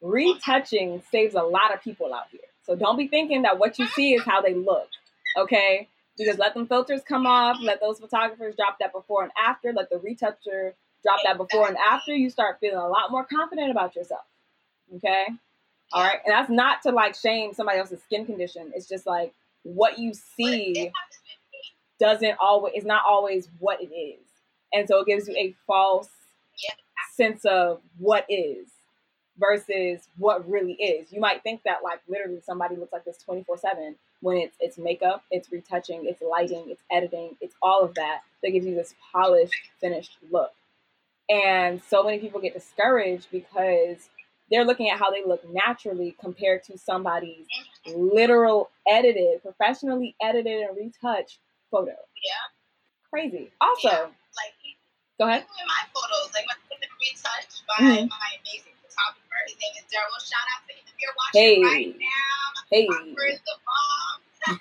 retouching 0.00 1.02
saves 1.10 1.34
a 1.34 1.42
lot 1.42 1.74
of 1.74 1.82
people 1.82 2.14
out 2.14 2.28
here. 2.30 2.40
So 2.66 2.74
don't 2.74 2.96
be 2.96 3.06
thinking 3.06 3.42
that 3.42 3.58
what 3.58 3.78
you 3.78 3.86
see 3.88 4.14
is 4.14 4.22
how 4.22 4.42
they 4.42 4.54
look. 4.54 4.88
Okay? 5.36 5.88
Because 6.18 6.38
let 6.38 6.54
them 6.54 6.66
filters 6.66 7.02
come 7.06 7.26
off, 7.26 7.58
let 7.60 7.80
those 7.80 7.98
photographers 7.98 8.56
drop 8.56 8.78
that 8.80 8.92
before 8.92 9.22
and 9.22 9.32
after, 9.40 9.72
let 9.72 9.90
the 9.90 9.98
retoucher 9.98 10.74
drop 11.02 11.20
that 11.24 11.36
before 11.36 11.68
and 11.68 11.76
after, 11.76 12.14
you 12.14 12.30
start 12.30 12.58
feeling 12.60 12.78
a 12.78 12.88
lot 12.88 13.10
more 13.10 13.24
confident 13.24 13.70
about 13.70 13.94
yourself. 13.94 14.24
Okay? 14.96 15.26
All 15.92 16.02
right. 16.02 16.18
And 16.24 16.32
that's 16.32 16.50
not 16.50 16.82
to 16.82 16.90
like 16.90 17.14
shame 17.14 17.52
somebody 17.54 17.78
else's 17.78 18.02
skin 18.02 18.26
condition. 18.26 18.72
It's 18.74 18.88
just 18.88 19.06
like 19.06 19.32
what 19.62 19.98
you 19.98 20.12
see 20.14 20.90
doesn't 22.00 22.36
always 22.40 22.74
is 22.74 22.84
not 22.84 23.04
always 23.06 23.48
what 23.58 23.80
it 23.80 23.94
is. 23.94 24.20
And 24.72 24.88
so 24.88 25.00
it 25.00 25.06
gives 25.06 25.28
you 25.28 25.36
a 25.36 25.54
false 25.66 26.08
sense 27.14 27.44
of 27.44 27.80
what 27.98 28.26
is 28.28 28.68
versus 29.38 30.08
what 30.18 30.48
really 30.48 30.72
is. 30.74 31.12
You 31.12 31.20
might 31.20 31.42
think 31.42 31.62
that 31.64 31.82
like 31.82 32.00
literally 32.08 32.40
somebody 32.44 32.76
looks 32.76 32.92
like 32.92 33.04
this 33.04 33.18
24/7 33.28 33.96
when 34.20 34.38
it's 34.38 34.56
it's 34.60 34.78
makeup, 34.78 35.24
it's 35.30 35.50
retouching, 35.52 36.06
it's 36.06 36.22
lighting, 36.22 36.64
it's 36.68 36.82
editing, 36.90 37.36
it's 37.40 37.54
all 37.62 37.82
of 37.82 37.94
that 37.94 38.22
that 38.42 38.50
gives 38.50 38.66
you 38.66 38.74
this 38.74 38.94
polished 39.12 39.70
finished 39.80 40.16
look. 40.30 40.52
And 41.28 41.82
so 41.82 42.04
many 42.04 42.18
people 42.18 42.40
get 42.40 42.54
discouraged 42.54 43.28
because 43.30 44.08
they're 44.50 44.64
looking 44.64 44.90
at 44.90 44.98
how 44.98 45.10
they 45.10 45.24
look 45.24 45.42
naturally 45.50 46.16
compared 46.20 46.62
to 46.64 46.78
somebody's 46.78 47.46
literal 47.86 48.70
edited, 48.88 49.42
professionally 49.42 50.14
edited 50.22 50.62
and 50.62 50.76
retouched 50.76 51.38
photo. 51.70 51.90
Yeah. 51.90 53.10
Crazy. 53.10 53.50
Also, 53.60 53.88
yeah. 53.88 54.02
like 54.02 54.54
go 55.18 55.26
ahead. 55.26 55.42
In 55.42 55.66
my 55.66 55.82
photos, 55.92 56.32
like 56.32 56.44
my 56.46 56.54
retouched 57.06 57.62
by 57.66 57.84
mm-hmm. 57.84 58.08
my 58.08 58.30
amazing 58.42 58.75
name 59.44 59.74
is 59.76 59.86
Daryl. 59.92 60.16
Shout 60.22 60.46
out 60.56 60.62
to 60.64 60.72
him 60.72 60.84
if 60.88 60.96
you're 60.96 61.16
watching 61.16 61.40
hey. 61.40 61.56
right 61.60 61.92
now. 61.96 62.40
Hey. 62.72 62.86
Where's 62.88 63.42
the 63.44 63.56
bomb? 63.62 64.18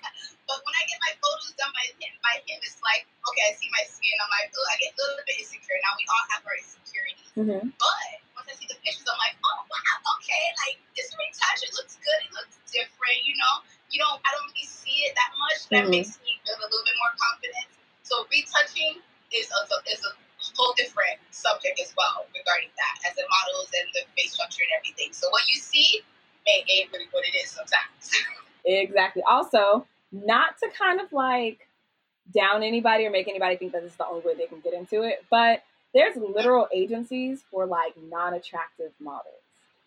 but 0.50 0.60
when 0.62 0.74
I 0.76 0.84
get 0.90 1.00
my 1.02 1.14
photos 1.22 1.54
done 1.56 1.72
by 1.72 1.86
him, 1.98 2.14
by 2.26 2.36
him, 2.44 2.58
it's 2.62 2.82
like, 2.82 3.06
okay, 3.30 3.44
I 3.50 3.54
see 3.56 3.70
my 3.70 3.86
skin. 3.86 4.14
I'm 4.18 4.32
like, 4.34 4.50
oh, 4.52 4.68
I 4.68 4.76
get 4.82 4.94
a 4.94 4.98
little 4.98 5.26
bit 5.26 5.38
insecure. 5.40 5.78
Now 5.86 5.94
we 5.98 6.06
all 6.10 6.26
have 6.34 6.42
our 6.46 6.58
insecurities. 6.58 7.30
Mm-hmm. 7.38 7.70
But 7.78 8.08
once 8.36 8.48
I 8.50 8.56
see 8.58 8.68
the 8.68 8.78
pictures, 8.82 9.06
I'm 9.06 9.20
like, 9.22 9.38
oh 9.42 9.60
wow, 9.68 9.96
okay, 10.20 10.44
like 10.66 10.78
this 10.98 11.14
retouch, 11.14 11.62
it 11.66 11.74
looks 11.78 11.96
good. 12.02 12.20
It 12.26 12.34
looks 12.34 12.56
different. 12.70 13.20
You 13.24 13.36
know, 13.38 13.54
you 13.94 14.02
don't. 14.02 14.18
I 14.24 14.30
don't 14.34 14.50
really 14.52 14.68
see 14.68 15.06
it 15.06 15.14
that 15.16 15.32
much. 15.38 15.60
That 15.70 15.88
mm-hmm. 15.88 16.02
makes 16.02 16.18
me 16.22 16.38
build 16.44 16.62
a 16.62 16.68
little 16.68 16.86
bit 16.86 16.98
more 16.98 17.14
confidence. 17.16 17.74
So 18.06 18.26
retouching 18.30 19.02
is 19.34 19.50
a, 19.50 19.62
is 19.90 20.02
a 20.06 20.12
whole 20.56 20.74
different 20.78 21.20
subject 21.32 21.80
as 21.80 21.94
well 21.98 22.26
regarding 22.34 22.70
that 22.76 23.10
as 23.10 23.16
the 23.16 23.24
models 23.28 23.70
and 23.76 23.88
the 23.94 24.02
face 24.16 24.34
structure 24.34 24.64
and 24.64 24.74
everything. 24.80 25.12
So 25.12 25.30
what 25.30 25.44
you 25.52 25.60
see 25.60 26.02
may 26.46 26.64
ain't 26.76 26.92
really 26.92 27.08
what 27.12 27.24
it 27.26 27.36
is 27.38 27.52
sometimes. 27.52 28.12
exactly. 28.66 29.24
Also, 29.28 29.86
not 30.12 30.58
to 30.60 30.70
kind 30.78 31.02
of 31.02 31.12
like 31.12 31.68
down 32.34 32.64
anybody 32.64 33.06
or 33.06 33.12
make 33.12 33.28
anybody 33.28 33.56
think 33.58 33.72
that 33.74 33.84
this 33.84 33.92
is 33.92 33.98
the 33.98 34.06
only 34.06 34.26
way 34.26 34.36
they 34.36 34.48
can 34.48 34.60
get 34.60 34.74
into 34.74 35.04
it, 35.04 35.26
but 35.30 35.64
there's 35.94 36.16
literal 36.18 36.68
agencies 36.74 37.44
for 37.52 37.66
like 37.66 37.94
non-attractive 38.10 38.92
models. 39.00 39.42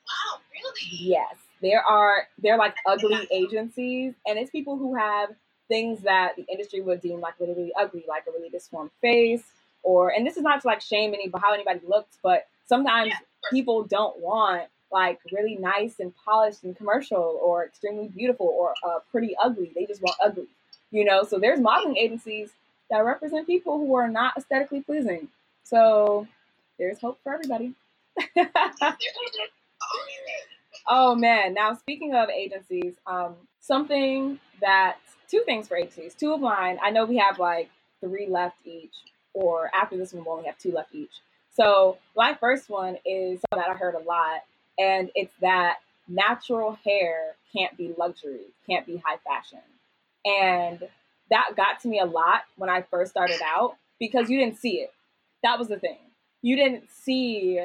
Wow, 0.07 0.41
really? 0.53 0.89
Yes. 0.91 1.37
There 1.61 1.83
are 1.83 2.29
they're 2.39 2.57
like 2.57 2.75
ugly 2.87 3.27
agencies 3.31 4.15
and 4.27 4.39
it's 4.39 4.51
people 4.51 4.79
who 4.79 4.95
have 4.95 5.31
things 5.69 6.01
that 6.03 6.35
the 6.37 6.47
industry 6.51 6.81
would 6.81 7.01
deem 7.01 7.21
like 7.21 7.35
really, 7.39 7.53
really 7.53 7.73
ugly, 7.79 8.05
like 8.09 8.25
a 8.27 8.31
really 8.33 8.49
disformed 8.49 8.91
face, 9.01 9.43
or 9.83 10.11
and 10.11 10.27
this 10.27 10.37
is 10.37 10.43
not 10.43 10.61
to 10.63 10.67
like 10.67 10.81
shame 10.81 11.15
any 11.15 11.31
how 11.41 11.55
anybody 11.55 11.81
looks, 11.87 12.19
but 12.23 12.47
sometimes 12.67 13.09
yeah, 13.09 13.19
people 13.51 13.85
don't 13.85 14.19
want 14.19 14.65
like 14.91 15.21
really 15.33 15.57
nice 15.57 16.01
and 16.01 16.13
polished 16.25 16.65
and 16.65 16.77
commercial 16.77 17.39
or 17.43 17.65
extremely 17.65 18.09
beautiful 18.09 18.47
or 18.47 18.75
uh, 18.87 18.99
pretty 19.11 19.35
ugly. 19.43 19.73
They 19.75 19.85
just 19.87 20.03
want 20.03 20.17
ugly, 20.25 20.49
you 20.91 21.05
know. 21.05 21.25
So 21.25 21.39
there's 21.39 21.61
modeling 21.61 21.97
agencies 21.97 22.51
that 22.91 23.01
represent 23.01 23.47
people 23.47 23.79
who 23.79 23.95
are 23.95 24.09
not 24.09 24.37
aesthetically 24.37 24.81
pleasing. 24.83 25.29
So 25.65 26.27
there's 26.79 27.01
hope 27.01 27.19
for 27.23 27.35
everybody. 27.35 27.75
oh 30.89 31.15
man! 31.15 31.55
Now 31.55 31.75
speaking 31.75 32.15
of 32.15 32.29
agencies, 32.31 32.95
um, 33.07 33.35
something 33.61 34.41
that 34.61 34.97
two 35.29 35.43
things 35.45 35.69
for 35.69 35.77
agencies. 35.77 36.15
Two 36.15 36.33
of 36.33 36.41
mine. 36.41 36.79
I 36.83 36.91
know 36.91 37.05
we 37.05 37.19
have 37.19 37.39
like 37.39 37.71
three 38.01 38.27
left 38.27 38.67
each, 38.67 38.95
or 39.39 39.71
after 39.73 39.97
this 39.97 40.13
one, 40.13 40.25
we'll 40.25 40.35
only 40.35 40.47
have 40.47 40.59
two 40.59 40.73
left 40.73 40.95
each. 40.95 41.21
So 41.55 41.99
my 42.17 42.35
first 42.35 42.69
one 42.69 42.97
is 43.05 43.41
something 43.41 43.67
that 43.67 43.71
I 43.71 43.75
heard 43.75 43.95
a 43.95 44.01
lot, 44.01 44.43
and 44.79 45.11
it's 45.15 45.35
that 45.41 45.79
natural 46.09 46.79
hair 46.85 47.37
can't 47.53 47.77
be 47.77 47.95
luxury, 47.99 48.47
can't 48.69 48.87
be 48.87 49.03
high 49.05 49.19
fashion. 49.25 49.61
And 50.25 50.89
that 51.31 51.55
got 51.57 51.81
to 51.81 51.89
me 51.89 52.01
a 52.01 52.05
lot 52.05 52.43
when 52.57 52.71
I 52.71 52.83
first 52.83 53.11
started 53.11 53.41
out 53.45 53.77
because 53.99 54.31
you 54.31 54.39
didn't 54.39 54.59
see 54.59 54.77
it. 54.81 54.93
That 55.43 55.59
was 55.59 55.69
the 55.69 55.79
thing. 55.79 55.99
You 56.43 56.57
didn't 56.57 56.85
see 56.91 57.61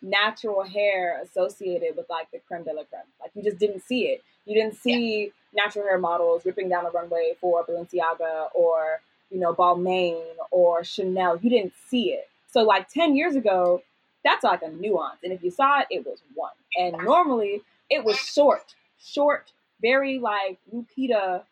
natural 0.00 0.62
hair 0.62 1.20
associated 1.22 1.96
with 1.96 2.06
like 2.08 2.30
the 2.30 2.38
creme 2.46 2.64
de 2.64 2.72
la 2.72 2.84
creme. 2.84 3.02
Like 3.20 3.32
you 3.34 3.42
just 3.42 3.58
didn't 3.58 3.82
see 3.82 4.06
it. 4.06 4.22
You 4.46 4.54
didn't 4.54 4.76
see 4.76 5.32
natural 5.54 5.84
hair 5.84 5.98
models 5.98 6.44
ripping 6.44 6.68
down 6.68 6.84
the 6.84 6.90
runway 6.90 7.32
for 7.40 7.64
Balenciaga 7.64 8.48
or, 8.54 9.00
you 9.32 9.40
know, 9.40 9.54
Balmain 9.54 10.22
or 10.50 10.84
Chanel. 10.84 11.38
You 11.38 11.50
didn't 11.50 11.72
see 11.88 12.10
it. 12.10 12.28
So 12.50 12.62
like 12.62 12.88
10 12.88 13.16
years 13.16 13.34
ago, 13.34 13.82
that's 14.24 14.44
like 14.44 14.62
a 14.62 14.70
nuance. 14.70 15.18
And 15.24 15.32
if 15.32 15.42
you 15.42 15.50
saw 15.50 15.80
it, 15.80 15.86
it 15.90 16.06
was 16.06 16.22
one. 16.34 16.52
And 16.78 16.96
normally 17.04 17.62
it 17.90 18.04
was 18.04 18.16
short, 18.16 18.74
short, 19.00 19.52
very 19.80 20.18
like 20.18 20.58
Lupita 20.72 21.42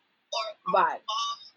vibe. 0.75 1.01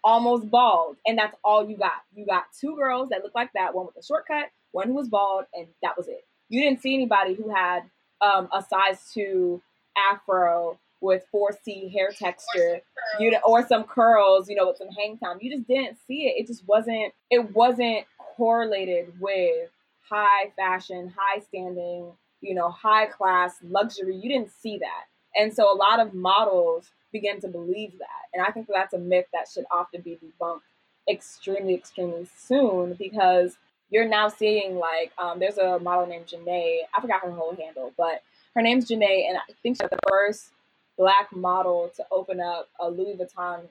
Almost 0.02 0.50
bald. 0.50 0.96
And 1.06 1.18
that's 1.18 1.36
all 1.44 1.68
you 1.68 1.76
got. 1.76 2.02
You 2.14 2.26
got 2.26 2.44
two 2.58 2.76
girls 2.76 3.10
that 3.10 3.22
looked 3.22 3.34
like 3.34 3.52
that, 3.54 3.74
one 3.74 3.86
with 3.86 3.96
a 3.96 4.02
shortcut, 4.02 4.50
one 4.72 4.88
who 4.88 4.94
was 4.94 5.08
bald, 5.08 5.44
and 5.54 5.66
that 5.82 5.96
was 5.96 6.08
it. 6.08 6.24
You 6.48 6.62
didn't 6.62 6.82
see 6.82 6.94
anybody 6.94 7.34
who 7.34 7.48
had 7.54 7.84
um, 8.20 8.48
a 8.52 8.62
size 8.62 9.10
two 9.12 9.62
afro 9.96 10.78
with 11.04 11.22
4C 11.32 11.92
hair 11.92 12.10
texture, 12.10 12.80
you 13.20 13.30
know, 13.30 13.38
or 13.44 13.66
some 13.66 13.84
curls, 13.84 14.48
you 14.48 14.56
know, 14.56 14.68
with 14.68 14.78
some 14.78 14.88
hang 14.88 15.18
time. 15.18 15.38
You 15.40 15.54
just 15.54 15.68
didn't 15.68 15.98
see 16.06 16.26
it. 16.26 16.42
It 16.42 16.46
just 16.46 16.66
wasn't. 16.66 17.12
It 17.30 17.54
wasn't 17.54 18.06
correlated 18.18 19.12
with 19.20 19.70
high 20.08 20.50
fashion, 20.56 21.12
high 21.16 21.40
standing, 21.40 22.12
you 22.40 22.54
know, 22.54 22.70
high 22.70 23.06
class 23.06 23.56
luxury. 23.62 24.16
You 24.16 24.28
didn't 24.28 24.50
see 24.50 24.78
that, 24.78 25.04
and 25.40 25.52
so 25.52 25.72
a 25.72 25.76
lot 25.76 26.00
of 26.00 26.14
models 26.14 26.90
begin 27.12 27.40
to 27.42 27.48
believe 27.48 27.92
that, 27.98 28.28
and 28.32 28.44
I 28.44 28.50
think 28.50 28.66
that's 28.72 28.94
a 28.94 28.98
myth 28.98 29.26
that 29.32 29.46
should 29.52 29.64
often 29.70 30.00
be 30.00 30.18
debunked 30.18 30.60
extremely, 31.08 31.74
extremely 31.74 32.26
soon 32.36 32.94
because 32.94 33.56
you're 33.90 34.08
now 34.08 34.28
seeing 34.28 34.76
like 34.78 35.12
um, 35.18 35.38
there's 35.38 35.58
a 35.58 35.78
model 35.78 36.06
named 36.06 36.26
Janae. 36.26 36.78
I 36.94 37.00
forgot 37.00 37.22
her 37.22 37.30
whole 37.30 37.54
handle, 37.54 37.92
but 37.96 38.22
her 38.54 38.62
name's 38.62 38.88
Janae, 38.88 39.28
and 39.28 39.36
I 39.36 39.52
think 39.62 39.76
she's 39.76 39.90
the 39.90 39.98
first 40.08 40.50
black 40.96 41.34
model 41.34 41.90
to 41.96 42.04
open 42.10 42.40
up 42.40 42.68
a 42.80 42.88
Louis 42.88 43.16
Vuitton 43.16 43.62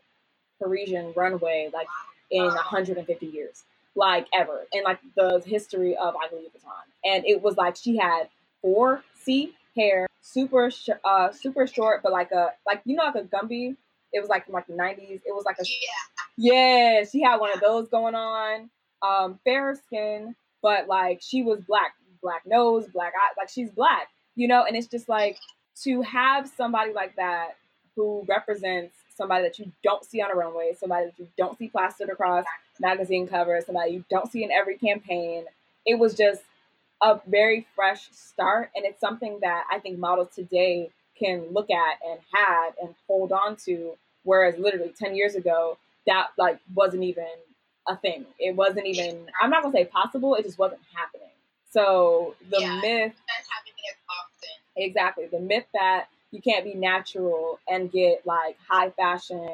Parisian 0.59 1.13
runway 1.15 1.69
like 1.73 1.87
in 2.31 2.45
150 2.45 3.25
years, 3.25 3.63
like 3.95 4.27
ever 4.33 4.65
in 4.71 4.83
like 4.83 4.99
the 5.15 5.41
history 5.45 5.95
of 5.95 6.15
like 6.15 6.31
Louis 6.31 6.47
Vuitton. 6.47 6.83
And 7.05 7.25
it 7.25 7.41
was 7.41 7.57
like 7.57 7.75
she 7.75 7.97
had 7.97 8.29
4C 8.63 9.51
hair, 9.75 10.07
super 10.21 10.71
sh- 10.71 10.89
uh 11.03 11.31
super 11.31 11.67
short, 11.67 12.01
but 12.03 12.11
like 12.11 12.31
a 12.31 12.51
like 12.65 12.81
you 12.85 12.95
know 12.95 13.03
like 13.03 13.15
a 13.15 13.23
Gumby. 13.23 13.75
It 14.11 14.19
was 14.19 14.29
like 14.29 14.45
from 14.45 14.53
like 14.53 14.67
the 14.67 14.73
90s. 14.73 15.21
It 15.25 15.33
was 15.33 15.43
like 15.43 15.57
a 15.59 15.65
yeah. 16.37 16.53
yeah. 16.99 17.03
She 17.11 17.23
had 17.23 17.37
one 17.37 17.51
of 17.51 17.59
those 17.61 17.89
going 17.89 18.13
on. 18.13 18.69
Um, 19.01 19.39
fair 19.43 19.75
skin, 19.75 20.35
but 20.61 20.87
like 20.87 21.19
she 21.21 21.43
was 21.43 21.59
black, 21.67 21.93
black 22.21 22.43
nose, 22.45 22.87
black 22.93 23.11
eye, 23.15 23.33
like 23.37 23.49
she's 23.49 23.69
black, 23.69 24.07
you 24.35 24.47
know, 24.47 24.63
and 24.63 24.77
it's 24.77 24.87
just 24.87 25.09
like 25.09 25.37
to 25.83 26.01
have 26.01 26.49
somebody 26.49 26.93
like 26.93 27.15
that 27.15 27.55
who 27.95 28.23
represents 28.27 28.95
somebody 29.15 29.43
that 29.43 29.59
you 29.59 29.71
don't 29.83 30.03
see 30.03 30.21
on 30.21 30.31
a 30.31 30.35
runway, 30.35 30.73
somebody 30.79 31.05
that 31.05 31.13
you 31.19 31.27
don't 31.37 31.57
see 31.57 31.67
plastered 31.67 32.09
across 32.09 32.45
magazine 32.79 33.27
covers, 33.27 33.65
somebody 33.65 33.91
you 33.91 34.05
don't 34.09 34.31
see 34.31 34.43
in 34.43 34.51
every 34.51 34.77
campaign. 34.77 35.45
It 35.85 35.99
was 35.99 36.15
just 36.15 36.41
a 37.01 37.19
very 37.27 37.67
fresh 37.75 38.09
start, 38.11 38.71
and 38.75 38.85
it's 38.85 38.99
something 38.99 39.39
that 39.41 39.65
I 39.71 39.79
think 39.79 39.99
models 39.99 40.29
today 40.35 40.89
can 41.17 41.47
look 41.51 41.69
at 41.69 41.99
and 42.07 42.19
have 42.33 42.73
and 42.81 42.95
hold 43.07 43.31
on 43.31 43.55
to. 43.65 43.93
Whereas 44.23 44.57
literally 44.57 44.93
ten 44.97 45.15
years 45.15 45.35
ago, 45.35 45.77
that 46.07 46.27
like 46.37 46.59
wasn't 46.73 47.03
even 47.03 47.27
a 47.87 47.97
thing. 47.97 48.25
It 48.39 48.55
wasn't 48.55 48.87
even. 48.87 49.27
I'm 49.41 49.49
not 49.49 49.63
gonna 49.63 49.73
say 49.73 49.85
possible. 49.85 50.35
It 50.35 50.43
just 50.43 50.57
wasn't 50.57 50.81
happening. 50.95 51.27
So 51.71 52.35
the 52.49 52.61
Yeah. 52.61 52.79
myth 52.81 53.13
That's 54.75 54.97
happening 54.97 55.25
as 55.25 55.33
often. 55.33 55.33
Exactly. 55.33 55.39
The 55.39 55.39
myth 55.39 55.65
that 55.73 56.07
you 56.31 56.41
can't 56.41 56.63
be 56.63 56.73
natural 56.73 57.59
and 57.67 57.91
get 57.91 58.25
like 58.25 58.57
high 58.67 58.89
fashion, 58.91 59.49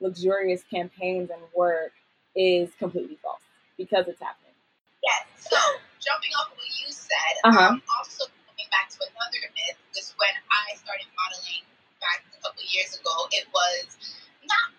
luxurious 0.00 0.62
campaigns 0.70 1.30
and 1.30 1.42
work 1.54 1.92
is 2.36 2.70
completely 2.78 3.18
false 3.22 3.42
because 3.76 4.08
it's 4.08 4.20
happening. 4.20 4.54
Yes. 5.02 5.26
So 5.50 5.56
jumping 6.00 6.30
off 6.40 6.52
of 6.52 6.58
what 6.58 6.66
you 6.66 6.92
said, 6.92 7.34
Uh-huh. 7.44 7.68
um, 7.74 7.82
also 7.98 8.26
coming 8.46 8.68
back 8.70 8.90
to 8.90 8.98
another 9.02 9.42
myth 9.54 9.78
was 9.94 10.14
when 10.18 10.30
I 10.50 10.76
started 10.76 11.06
modeling 11.16 11.64
back 12.00 12.24
a 12.38 12.42
couple 12.42 12.62
years 12.68 12.94
ago. 12.94 13.26
It 13.32 13.46
was 13.52 13.98
not 14.44 14.70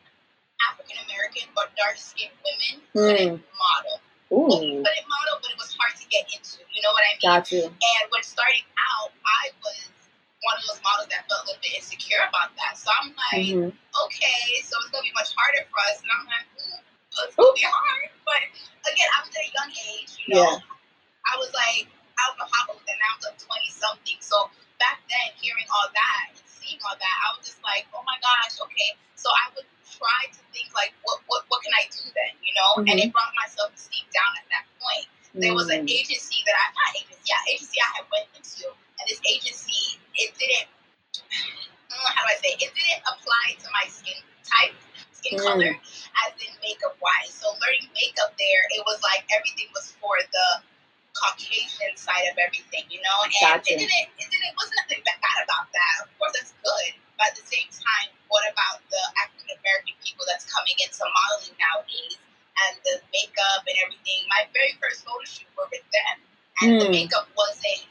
African 0.71 0.97
American 1.09 1.49
but 1.55 1.75
dark 1.75 1.97
skinned 1.97 2.31
women 2.45 2.81
couldn't 2.93 3.43
model. 3.57 3.99
Well, 4.31 4.63
we 4.63 4.79
Ooh, 4.79 4.79
model, 4.79 5.37
but 5.43 5.51
it 5.51 5.59
was 5.59 5.75
hard 5.75 5.91
to 5.99 6.05
get 6.07 6.23
into. 6.31 6.63
You 6.71 6.81
know 6.81 6.95
what 6.95 7.03
I 7.03 7.19
mean? 7.19 7.27
got 7.27 7.51
you. 7.51 7.67
And 7.67 8.03
when 8.15 8.23
starting 8.23 8.63
out, 8.79 9.11
I 9.27 9.51
was 9.59 9.91
one 10.41 10.55
of 10.55 10.63
those 10.71 10.81
models 10.81 11.11
that 11.11 11.27
felt 11.27 11.43
a 11.43 11.53
little 11.53 11.61
bit 11.61 11.75
insecure 11.75 12.23
about 12.25 12.55
that. 12.57 12.79
So 12.79 12.89
I'm 12.95 13.11
like, 13.11 13.51
Mhm. 13.51 13.75
okay, 14.07 14.41
so 14.63 14.79
it's 14.81 14.89
gonna 14.95 15.03
be 15.03 15.11
much 15.13 15.35
harder 15.35 15.67
for 15.67 15.79
us. 15.91 15.99
And 16.01 16.09
I'm 16.15 16.25
like, 16.25 16.47
mm, 16.55 16.79
it's 17.27 17.35
gonna 17.35 17.53
be 17.53 17.67
hard. 17.67 18.09
But 18.23 18.41
again, 18.87 19.09
I 19.13 19.19
was 19.27 19.35
at 19.35 19.43
a 19.43 19.51
young 19.51 19.71
age, 19.75 20.11
you 20.25 20.27
know. 20.35 20.41
yeah. 20.41 20.59
I 21.27 21.37
was 21.37 21.51
like, 21.53 21.87
I 22.17 22.21
don't 22.27 22.37
know 22.39 22.49
how 22.51 22.73
old, 22.73 22.83
and 22.87 22.97
I'm 22.97 23.19
like 23.21 23.37
20 23.37 23.69
something. 23.71 24.17
So 24.21 24.49
back 24.79 25.01
then, 25.09 25.27
hearing 25.41 25.67
all 25.69 25.89
that 25.93 26.23
and 26.33 26.39
seeing 26.47 26.79
all 26.85 26.95
that, 26.97 27.15
I 27.27 27.37
was 27.37 27.45
just 27.45 27.61
like, 27.63 27.87
oh 27.93 28.03
my 28.07 28.17
gosh, 28.21 28.57
okay. 28.63 28.95
So 29.15 29.29
I 29.29 29.51
would 29.55 29.67
try 29.91 30.21
to 30.31 30.41
think 30.55 30.71
like, 30.73 30.93
what 31.03 31.19
what 31.27 31.43
what 31.51 31.61
can 31.63 31.73
I 31.75 31.85
do 31.91 32.03
then, 32.15 32.33
you 32.41 32.53
know? 32.55 32.71
And 32.87 32.95
it 32.99 33.11
brought 33.11 33.31
my 33.35 33.47
self 33.51 33.75
esteem 33.75 34.07
down 34.15 34.31
at 34.39 34.47
that 34.51 34.65
point. 34.79 35.07
There 35.35 35.55
was 35.55 35.69
an 35.71 35.87
Mm. 35.87 35.91
agency 35.91 36.43
that 36.47 36.55
I 36.59 36.65
not 36.75 36.91
agency, 36.95 37.23
yeah, 37.27 37.39
agency 37.51 37.77
I 37.79 37.89
had 37.99 38.05
went 38.11 38.27
into, 38.35 38.67
and 38.71 39.05
this 39.07 39.21
agency 39.29 39.99
it 40.15 40.35
didn't. 40.37 40.67
mm, 41.15 42.09
How 42.15 42.23
do 42.27 42.29
I 42.31 42.37
say? 42.43 42.51
It 42.59 42.71
didn't 42.75 43.03
apply 43.07 43.55
to 43.63 43.67
my 43.71 43.85
skin 43.87 44.19
type, 44.43 44.75
skin 45.11 45.39
Mm. 45.39 45.43
color, 45.43 45.71
as 46.27 46.31
in 46.41 46.51
makeup 46.61 46.95
wise. 46.99 47.31
So 47.31 47.47
learning 47.63 47.89
makeup 47.95 48.35
there, 48.37 48.63
it 48.75 48.83
was 48.85 48.99
like 49.03 49.23
everything 49.35 49.69
was 49.73 49.91
for 50.01 50.15
the 50.31 50.47
Caucasian 51.13 51.95
side 51.97 52.27
of 52.31 52.37
everything, 52.39 52.83
you 52.89 53.01
know. 53.03 53.17
And 53.23 53.31
Gotcha. 53.39 53.73
it 53.73 53.79
didn't. 53.79 54.07
It 54.19 54.27
didn't. 54.31 54.53
Wasn't 54.55 54.77
nothing 54.83 55.01
bad 55.03 55.39
about 55.43 55.67
that. 55.71 55.93
Of 56.03 56.09
course, 56.17 56.33
that's 56.35 56.53
good. 56.63 56.91
But 57.17 57.31
at 57.31 57.35
the 57.35 57.45
same 57.47 57.67
time, 57.71 58.09
what 58.27 58.43
about 58.51 58.81
the 58.89 59.03
African 59.51 59.59
American 59.67 59.95
people 60.03 60.25
that's 60.27 60.47
coming 60.47 60.75
into 60.79 61.03
modeling 61.03 61.55
nowadays? 61.59 62.17
and 62.67 62.77
the 62.85 62.99
makeup 63.15 63.63
and 63.65 63.77
everything. 63.81 64.27
My 64.29 64.45
very 64.53 64.75
first 64.83 65.01
photo 65.07 65.23
shoot 65.23 65.47
were 65.57 65.65
with 65.71 65.81
them, 65.89 66.15
and 66.61 66.81
the 66.81 66.85
Mm. 66.85 66.91
makeup 66.91 67.25
wasn't 67.33 67.87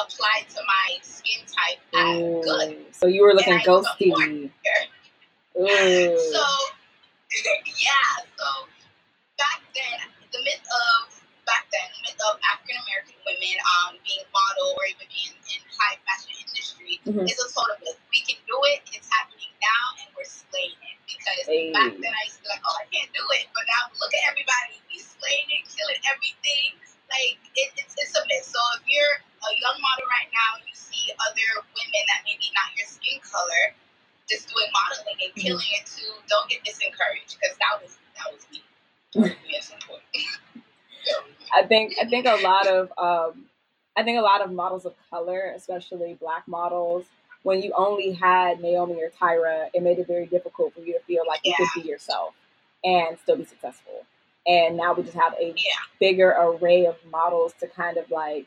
applied 0.00 0.48
to 0.56 0.60
my 0.66 0.98
skin 1.02 1.44
type 1.46 1.78
as 1.94 2.18
good. 2.42 2.94
So 2.96 3.06
you 3.06 3.22
were 3.22 3.34
looking 3.34 3.54
And 3.54 3.62
I 3.62 3.70
was 3.70 3.86
a 3.86 3.90
ghosty. 4.02 4.50
Ooh. 5.54 6.18
So, 6.32 6.42
yeah. 7.86 8.12
So 8.38 8.48
back 9.38 9.62
then, 9.74 10.00
the 10.32 10.40
myth 10.42 10.64
of 10.66 11.22
back 11.46 11.68
then, 11.70 11.86
the 11.94 12.02
myth 12.10 12.20
of 12.26 12.40
African 12.50 12.76
American 12.82 13.16
women 13.26 13.56
um 13.62 13.98
being 14.02 14.24
model 14.32 14.74
or 14.80 14.84
even 14.90 15.06
being 15.12 15.36
in 15.36 15.60
high 15.78 15.98
fashion 16.08 16.34
industry 16.40 16.98
Mhm. 17.06 17.30
is 17.30 17.38
a 17.38 17.48
total 17.52 17.76
myth. 17.84 18.00
We 18.10 18.22
can 18.26 18.40
do 18.48 18.58
it. 18.74 18.82
It's 18.92 19.10
happening 19.12 19.52
now, 19.62 19.84
and 20.02 20.08
we're 20.16 20.24
slaying 20.24 20.74
it. 20.82 20.89
Hey. 21.50 21.74
back 21.74 21.90
then 21.98 22.14
I 22.14 22.22
used 22.30 22.38
to 22.38 22.42
be 22.46 22.50
like, 22.54 22.62
oh, 22.62 22.76
I 22.78 22.86
can't 22.94 23.10
do 23.10 23.24
it, 23.42 23.50
but 23.50 23.66
now 23.66 23.90
look 23.98 24.14
at 24.14 24.22
everybody. 24.30 24.78
We 24.86 25.02
slaying 25.02 25.50
it, 25.50 25.66
killing 25.66 25.98
everything. 26.06 26.78
Like 27.10 27.42
it, 27.58 27.74
it's 27.74 27.94
it's 27.98 28.14
a 28.14 28.22
myth. 28.30 28.46
So 28.46 28.60
if 28.78 28.86
you're 28.86 29.16
a 29.18 29.50
young 29.58 29.78
model 29.82 30.06
right 30.08 30.30
now, 30.30 30.62
you 30.62 30.72
see 30.78 31.10
other 31.18 31.48
women 31.74 32.04
that 32.14 32.22
maybe 32.22 32.48
not 32.54 32.70
your 32.78 32.86
skin 32.86 33.18
color 33.26 33.74
just 34.30 34.46
doing 34.46 34.70
modeling 34.70 35.18
and 35.26 35.34
Mhm. 35.34 35.42
killing 35.42 35.72
it 35.74 35.86
too. 35.90 36.14
Don't 36.30 36.46
get 36.48 36.62
disencouraged 36.62 37.34
because 37.40 37.58
that 37.58 37.82
was 37.82 37.98
that 38.16 38.28
was 38.30 38.46
me. 38.54 38.62
That 39.18 39.34
at 39.58 39.64
some 39.66 39.82
point. 39.90 40.06
I 41.52 41.66
think 41.66 41.94
I 42.00 42.06
think 42.06 42.26
a 42.26 42.36
lot 42.42 42.66
of 42.68 42.92
um, 42.98 43.46
I 43.96 44.04
think 44.04 44.18
a 44.18 44.22
lot 44.22 44.40
of 44.42 44.52
models 44.52 44.86
of 44.86 44.94
color, 45.10 45.52
especially 45.56 46.14
black 46.14 46.46
models, 46.48 47.06
when 47.42 47.62
you 47.62 47.72
only 47.76 48.12
had 48.12 48.60
Naomi 48.60 49.02
or 49.02 49.10
Tyra, 49.10 49.68
it 49.72 49.82
made 49.82 49.98
it 49.98 50.06
very 50.06 50.26
difficult 50.26 50.74
for 50.74 50.80
you 50.80 50.92
to 50.94 51.00
feel 51.00 51.22
like 51.26 51.40
you 51.44 51.54
could 51.56 51.82
be 51.82 51.88
yourself 51.88 52.34
and 52.84 53.18
still 53.18 53.36
be 53.36 53.44
successful. 53.44 54.04
And 54.46 54.76
now 54.76 54.94
we 54.94 55.02
just 55.02 55.16
have 55.16 55.34
a 55.34 55.48
Yeah. 55.48 55.54
bigger 55.98 56.30
array 56.30 56.86
of 56.86 56.96
models 57.06 57.52
to 57.60 57.66
kind 57.68 57.96
of 57.96 58.10
like, 58.10 58.46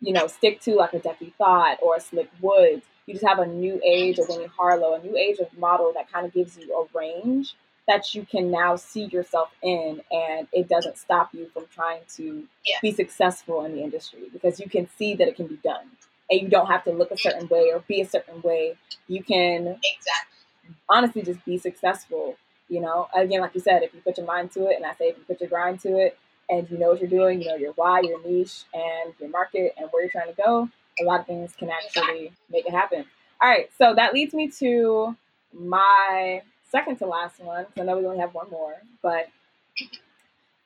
you 0.00 0.12
know, 0.12 0.26
stick 0.26 0.60
to 0.62 0.74
like 0.74 0.94
a 0.94 0.98
Duckie 0.98 1.34
Thot 1.38 1.78
or 1.82 1.96
a 1.96 2.00
Slick 2.00 2.30
Woods. 2.40 2.84
You 3.06 3.14
just 3.14 3.26
have 3.26 3.38
a 3.38 3.46
new 3.46 3.80
age 3.84 4.18
of 4.18 4.28
Winnie 4.28 4.46
Harlow, 4.46 4.94
a 4.94 5.02
new 5.02 5.16
age 5.16 5.38
of 5.38 5.56
model 5.58 5.92
that 5.94 6.10
kind 6.10 6.26
of 6.26 6.32
gives 6.32 6.58
you 6.58 6.74
a 6.74 6.98
range 6.98 7.54
that 7.86 8.14
you 8.14 8.26
can 8.26 8.50
now 8.50 8.74
see 8.74 9.04
yourself 9.04 9.48
in, 9.62 10.02
and 10.10 10.48
it 10.52 10.68
doesn't 10.68 10.98
stop 10.98 11.32
you 11.32 11.46
from 11.54 11.66
trying 11.72 12.00
to 12.16 12.48
Yeah. 12.64 12.78
be 12.82 12.90
successful 12.90 13.64
in 13.64 13.76
the 13.76 13.82
industry 13.82 14.28
because 14.32 14.58
you 14.58 14.68
can 14.68 14.88
see 14.98 15.14
that 15.14 15.28
it 15.28 15.36
can 15.36 15.46
be 15.46 15.56
done, 15.56 15.88
and 16.30 16.40
you 16.40 16.48
don't 16.48 16.66
have 16.66 16.84
to 16.84 16.90
look 16.92 17.10
a 17.10 17.18
certain 17.18 17.48
way 17.48 17.70
or 17.72 17.80
be 17.80 18.00
a 18.00 18.08
certain 18.08 18.40
way. 18.42 18.76
You 19.08 19.22
can 19.22 19.66
Exactly. 19.68 20.74
honestly 20.88 21.22
just 21.22 21.44
be 21.44 21.58
successful. 21.58 22.36
You 22.68 22.80
know, 22.80 23.08
again, 23.14 23.40
like 23.40 23.54
you 23.54 23.60
said, 23.60 23.82
if 23.82 23.94
you 23.94 24.00
put 24.00 24.18
your 24.18 24.26
mind 24.26 24.50
to 24.52 24.66
it, 24.68 24.76
and 24.76 24.84
I 24.86 24.94
say 24.94 25.06
if 25.10 25.18
you 25.18 25.24
put 25.24 25.40
your 25.40 25.48
grind 25.50 25.80
to 25.80 25.98
it, 25.98 26.18
and 26.48 26.68
you 26.70 26.78
know 26.78 26.88
what 26.90 27.00
you're 27.00 27.10
doing, 27.10 27.42
you 27.42 27.48
know 27.48 27.56
your 27.56 27.72
why, 27.72 28.00
your 28.02 28.22
niche, 28.22 28.64
and 28.74 29.12
your 29.20 29.28
market, 29.30 29.72
and 29.78 29.88
where 29.90 30.02
you're 30.02 30.10
trying 30.10 30.28
to 30.34 30.42
go, 30.42 30.68
a 31.00 31.04
lot 31.04 31.20
of 31.20 31.26
things 31.26 31.52
can 31.56 31.70
actually 31.70 32.32
make 32.50 32.66
it 32.66 32.72
happen. 32.72 33.04
All 33.42 33.48
right, 33.50 33.70
so 33.78 33.94
that 33.94 34.14
leads 34.14 34.34
me 34.34 34.48
to 34.60 35.16
my 35.52 36.42
second 36.70 36.96
to 36.98 37.06
last 37.06 37.38
one. 37.40 37.64
'cause 37.66 37.74
I 37.78 37.82
know 37.84 37.98
we 37.98 38.06
only 38.06 38.18
have 38.18 38.34
one 38.34 38.50
more, 38.50 38.74
but 39.02 39.28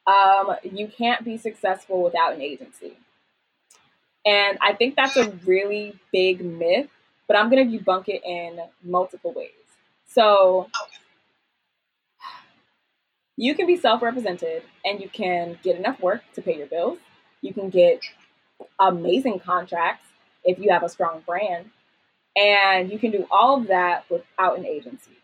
um, 0.07 0.57
you 0.65 0.89
can't 0.89 1.25
be 1.25 1.37
successful 1.37 2.03
without 2.03 2.35
an 2.35 2.41
agency. 2.41 2.97
And 4.31 4.59
I 4.61 4.75
think 4.75 4.95
that's 4.95 5.17
a 5.17 5.29
really 5.45 5.99
big 6.13 6.45
myth, 6.45 6.89
but 7.27 7.37
I'm 7.37 7.51
going 7.51 7.69
to 7.69 7.79
debunk 7.79 8.05
it 8.07 8.23
in 8.25 8.61
multiple 8.85 9.33
ways. 9.35 9.51
So 10.07 10.69
you 13.37 13.57
can 13.57 13.67
be 13.67 13.77
self 13.77 14.03
represented 14.03 14.63
and 14.85 15.01
you 15.01 15.09
can 15.09 15.59
get 15.65 15.77
enough 15.77 16.01
work 16.01 16.23
to 16.35 16.43
pay 16.43 16.57
your 16.57 16.69
bills. 16.69 16.99
You 17.41 17.53
can 17.53 17.71
get 17.71 18.03
amazing 18.79 19.41
contracts 19.41 20.07
if 20.45 20.61
you 20.61 20.71
have 20.71 20.85
a 20.85 20.89
strong 20.89 21.25
brand. 21.27 21.71
And 22.37 22.93
you 22.93 23.01
can 23.01 23.11
do 23.11 23.27
all 23.33 23.61
of 23.61 23.67
that 23.67 24.05
without 24.09 24.59
an 24.59 24.65
agency. 24.65 25.19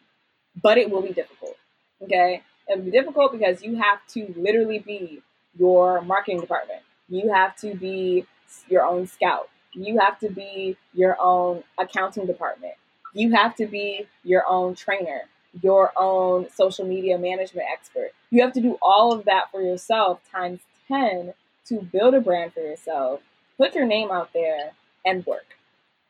But 0.60 0.78
it 0.78 0.90
will 0.90 1.02
be 1.02 1.12
difficult. 1.12 1.54
Okay? 2.02 2.42
It 2.66 2.78
will 2.78 2.86
be 2.86 2.90
difficult 2.90 3.30
because 3.30 3.62
you 3.62 3.76
have 3.76 4.04
to 4.14 4.34
literally 4.36 4.80
be 4.80 5.22
your 5.56 6.00
marketing 6.00 6.40
department. 6.40 6.80
You 7.08 7.32
have 7.32 7.54
to 7.58 7.76
be 7.76 8.26
your 8.68 8.84
own 8.84 9.06
scout. 9.06 9.48
You 9.72 9.98
have 9.98 10.18
to 10.20 10.30
be 10.30 10.76
your 10.94 11.16
own 11.20 11.64
accounting 11.78 12.26
department. 12.26 12.74
You 13.12 13.32
have 13.32 13.54
to 13.56 13.66
be 13.66 14.06
your 14.24 14.44
own 14.48 14.74
trainer, 14.74 15.22
your 15.62 15.92
own 15.96 16.48
social 16.54 16.86
media 16.86 17.18
management 17.18 17.66
expert. 17.72 18.10
You 18.30 18.42
have 18.42 18.52
to 18.54 18.60
do 18.60 18.78
all 18.82 19.12
of 19.12 19.24
that 19.24 19.50
for 19.50 19.60
yourself 19.60 20.20
times 20.30 20.60
10 20.88 21.34
to 21.66 21.80
build 21.80 22.14
a 22.14 22.20
brand 22.20 22.52
for 22.52 22.60
yourself, 22.60 23.20
put 23.56 23.74
your 23.74 23.86
name 23.86 24.10
out 24.10 24.30
there, 24.32 24.72
and 25.04 25.24
work. 25.26 25.56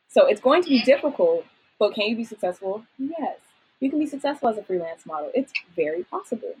So 0.09 0.25
it's 0.25 0.41
going 0.41 0.63
to 0.63 0.69
be 0.69 0.81
difficult, 0.81 1.45
but 1.79 1.93
can 1.93 2.07
you 2.07 2.15
be 2.15 2.23
successful? 2.23 2.83
Yes. 2.97 3.37
You 3.79 3.89
can 3.89 3.99
be 3.99 4.07
successful 4.07 4.49
as 4.49 4.57
a 4.57 4.63
freelance 4.63 5.05
model. 5.05 5.31
It's 5.33 5.53
very 5.75 6.03
possible. 6.03 6.55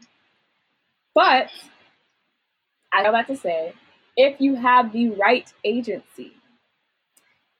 But 1.13 1.49
I 2.93 3.03
know 3.03 3.11
that 3.11 3.27
to 3.27 3.35
say, 3.35 3.73
if 4.17 4.41
you 4.41 4.55
have 4.55 4.93
the 4.93 5.11
right 5.11 5.51
agency, 5.65 6.33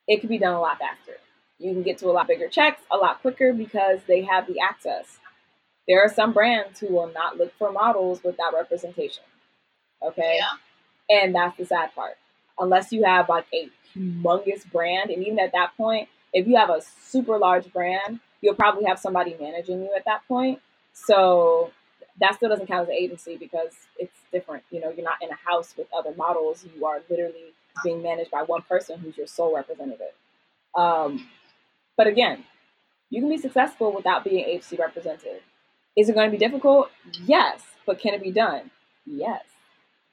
it 0.07 0.21
can 0.21 0.29
be 0.29 0.39
done 0.39 0.55
a 0.55 0.61
lot 0.61 0.79
faster. 0.79 1.17
You 1.59 1.73
can 1.73 1.83
get 1.83 1.99
to 1.99 2.07
a 2.07 2.13
lot 2.13 2.27
bigger 2.27 2.49
checks 2.49 2.81
a 2.91 2.97
lot 2.97 3.21
quicker 3.21 3.53
because 3.53 4.01
they 4.07 4.23
have 4.23 4.47
the 4.47 4.59
access. 4.61 5.19
There 5.87 6.01
are 6.03 6.09
some 6.09 6.33
brands 6.33 6.79
who 6.79 6.93
will 6.93 7.11
not 7.13 7.37
look 7.37 7.53
for 7.57 7.71
models 7.71 8.23
without 8.23 8.53
representation. 8.53 9.23
Okay? 10.05 10.39
Yeah. 10.39 11.17
And 11.23 11.35
that's 11.35 11.57
the 11.57 11.65
sad 11.65 11.95
part. 11.95 12.17
unless 12.59 12.91
you 12.91 13.03
have 13.03 13.29
like 13.29 13.45
a 13.53 13.69
humongous 13.95 14.69
brand. 14.71 15.09
And 15.09 15.23
even 15.25 15.39
at 15.39 15.51
that 15.53 15.75
point, 15.77 16.09
if 16.33 16.47
you 16.47 16.57
have 16.57 16.69
a 16.69 16.81
super 17.09 17.37
large 17.37 17.71
brand, 17.71 18.19
you'll 18.41 18.55
probably 18.55 18.85
have 18.85 18.99
somebody 18.99 19.35
managing 19.39 19.81
you 19.81 19.91
at 19.95 20.05
that 20.05 20.21
point. 20.27 20.59
So 20.93 21.71
that 22.19 22.35
still 22.35 22.49
doesn't 22.49 22.67
count 22.67 22.83
as 22.83 22.89
an 22.89 22.95
agency 22.95 23.37
because 23.37 23.73
it's 23.97 24.17
different. 24.31 24.63
You 24.71 24.81
know, 24.81 24.91
you're 24.91 25.05
not 25.05 25.21
in 25.21 25.29
a 25.29 25.35
house 25.35 25.75
with 25.77 25.87
other 25.95 26.13
models. 26.17 26.65
You 26.75 26.85
are 26.85 27.01
literally 27.09 27.53
being 27.83 28.01
managed 28.01 28.31
by 28.31 28.43
one 28.43 28.63
person 28.63 28.99
who's 28.99 29.17
your 29.17 29.27
sole 29.27 29.55
representative. 29.55 30.13
Um, 30.75 31.27
but 31.95 32.07
again, 32.07 32.43
you 33.09 33.21
can 33.21 33.29
be 33.29 33.37
successful 33.37 33.93
without 33.93 34.23
being 34.23 34.43
agency 34.43 34.77
represented. 34.77 35.41
Is 35.95 36.09
it 36.09 36.15
going 36.15 36.31
to 36.31 36.37
be 36.37 36.43
difficult? 36.43 36.89
Yes. 37.25 37.61
But 37.85 37.99
can 37.99 38.13
it 38.13 38.23
be 38.23 38.31
done? 38.31 38.71
Yes. 39.05 39.43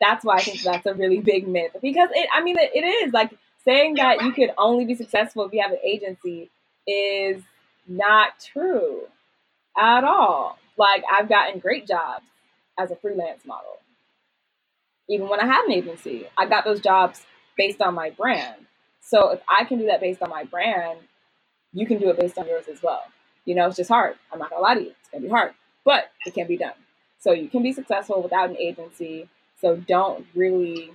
That's 0.00 0.24
why 0.24 0.36
I 0.36 0.40
think 0.42 0.62
that's 0.62 0.86
a 0.86 0.94
really 0.94 1.20
big 1.20 1.48
myth 1.48 1.72
because 1.80 2.10
it, 2.12 2.28
I 2.34 2.42
mean, 2.42 2.58
it, 2.58 2.70
it 2.74 2.84
is 2.84 3.12
like 3.12 3.32
saying 3.64 3.94
that 3.94 4.22
you 4.22 4.32
could 4.32 4.50
only 4.58 4.84
be 4.84 4.94
successful 4.94 5.44
if 5.44 5.52
you 5.52 5.62
have 5.62 5.72
an 5.72 5.78
agency 5.84 6.50
is 6.86 7.42
not 7.88 8.32
true 8.52 9.02
at 9.78 10.04
all. 10.04 10.58
Like 10.76 11.02
I've 11.10 11.28
gotten 11.28 11.60
great 11.60 11.86
jobs 11.86 12.24
as 12.78 12.90
a 12.90 12.96
freelance 12.96 13.44
model. 13.46 13.78
Even 15.08 15.28
when 15.28 15.40
I 15.40 15.46
had 15.46 15.64
an 15.64 15.72
agency, 15.72 16.26
I 16.36 16.46
got 16.46 16.64
those 16.64 16.80
jobs 16.80 17.24
based 17.56 17.80
on 17.80 17.94
my 17.94 18.10
brand. 18.10 18.56
So 19.00 19.30
if 19.30 19.40
I 19.48 19.64
can 19.64 19.78
do 19.78 19.86
that 19.86 20.00
based 20.00 20.22
on 20.22 20.30
my 20.30 20.44
brand, 20.44 20.98
you 21.72 21.86
can 21.86 21.98
do 21.98 22.08
it 22.08 22.18
based 22.18 22.38
on 22.38 22.46
yours 22.46 22.66
as 22.72 22.82
well. 22.82 23.02
You 23.44 23.54
know, 23.54 23.66
it's 23.66 23.76
just 23.76 23.90
hard. 23.90 24.16
I'm 24.32 24.38
not 24.38 24.50
gonna 24.50 24.62
lie 24.62 24.74
to 24.74 24.80
you. 24.80 24.94
It's 25.00 25.10
gonna 25.10 25.24
be 25.24 25.28
hard, 25.28 25.52
but 25.84 26.10
it 26.26 26.34
can 26.34 26.46
be 26.46 26.56
done. 26.56 26.72
So 27.18 27.32
you 27.32 27.48
can 27.48 27.62
be 27.62 27.72
successful 27.72 28.22
without 28.22 28.50
an 28.50 28.56
agency. 28.56 29.28
So 29.60 29.76
don't 29.76 30.26
really 30.34 30.92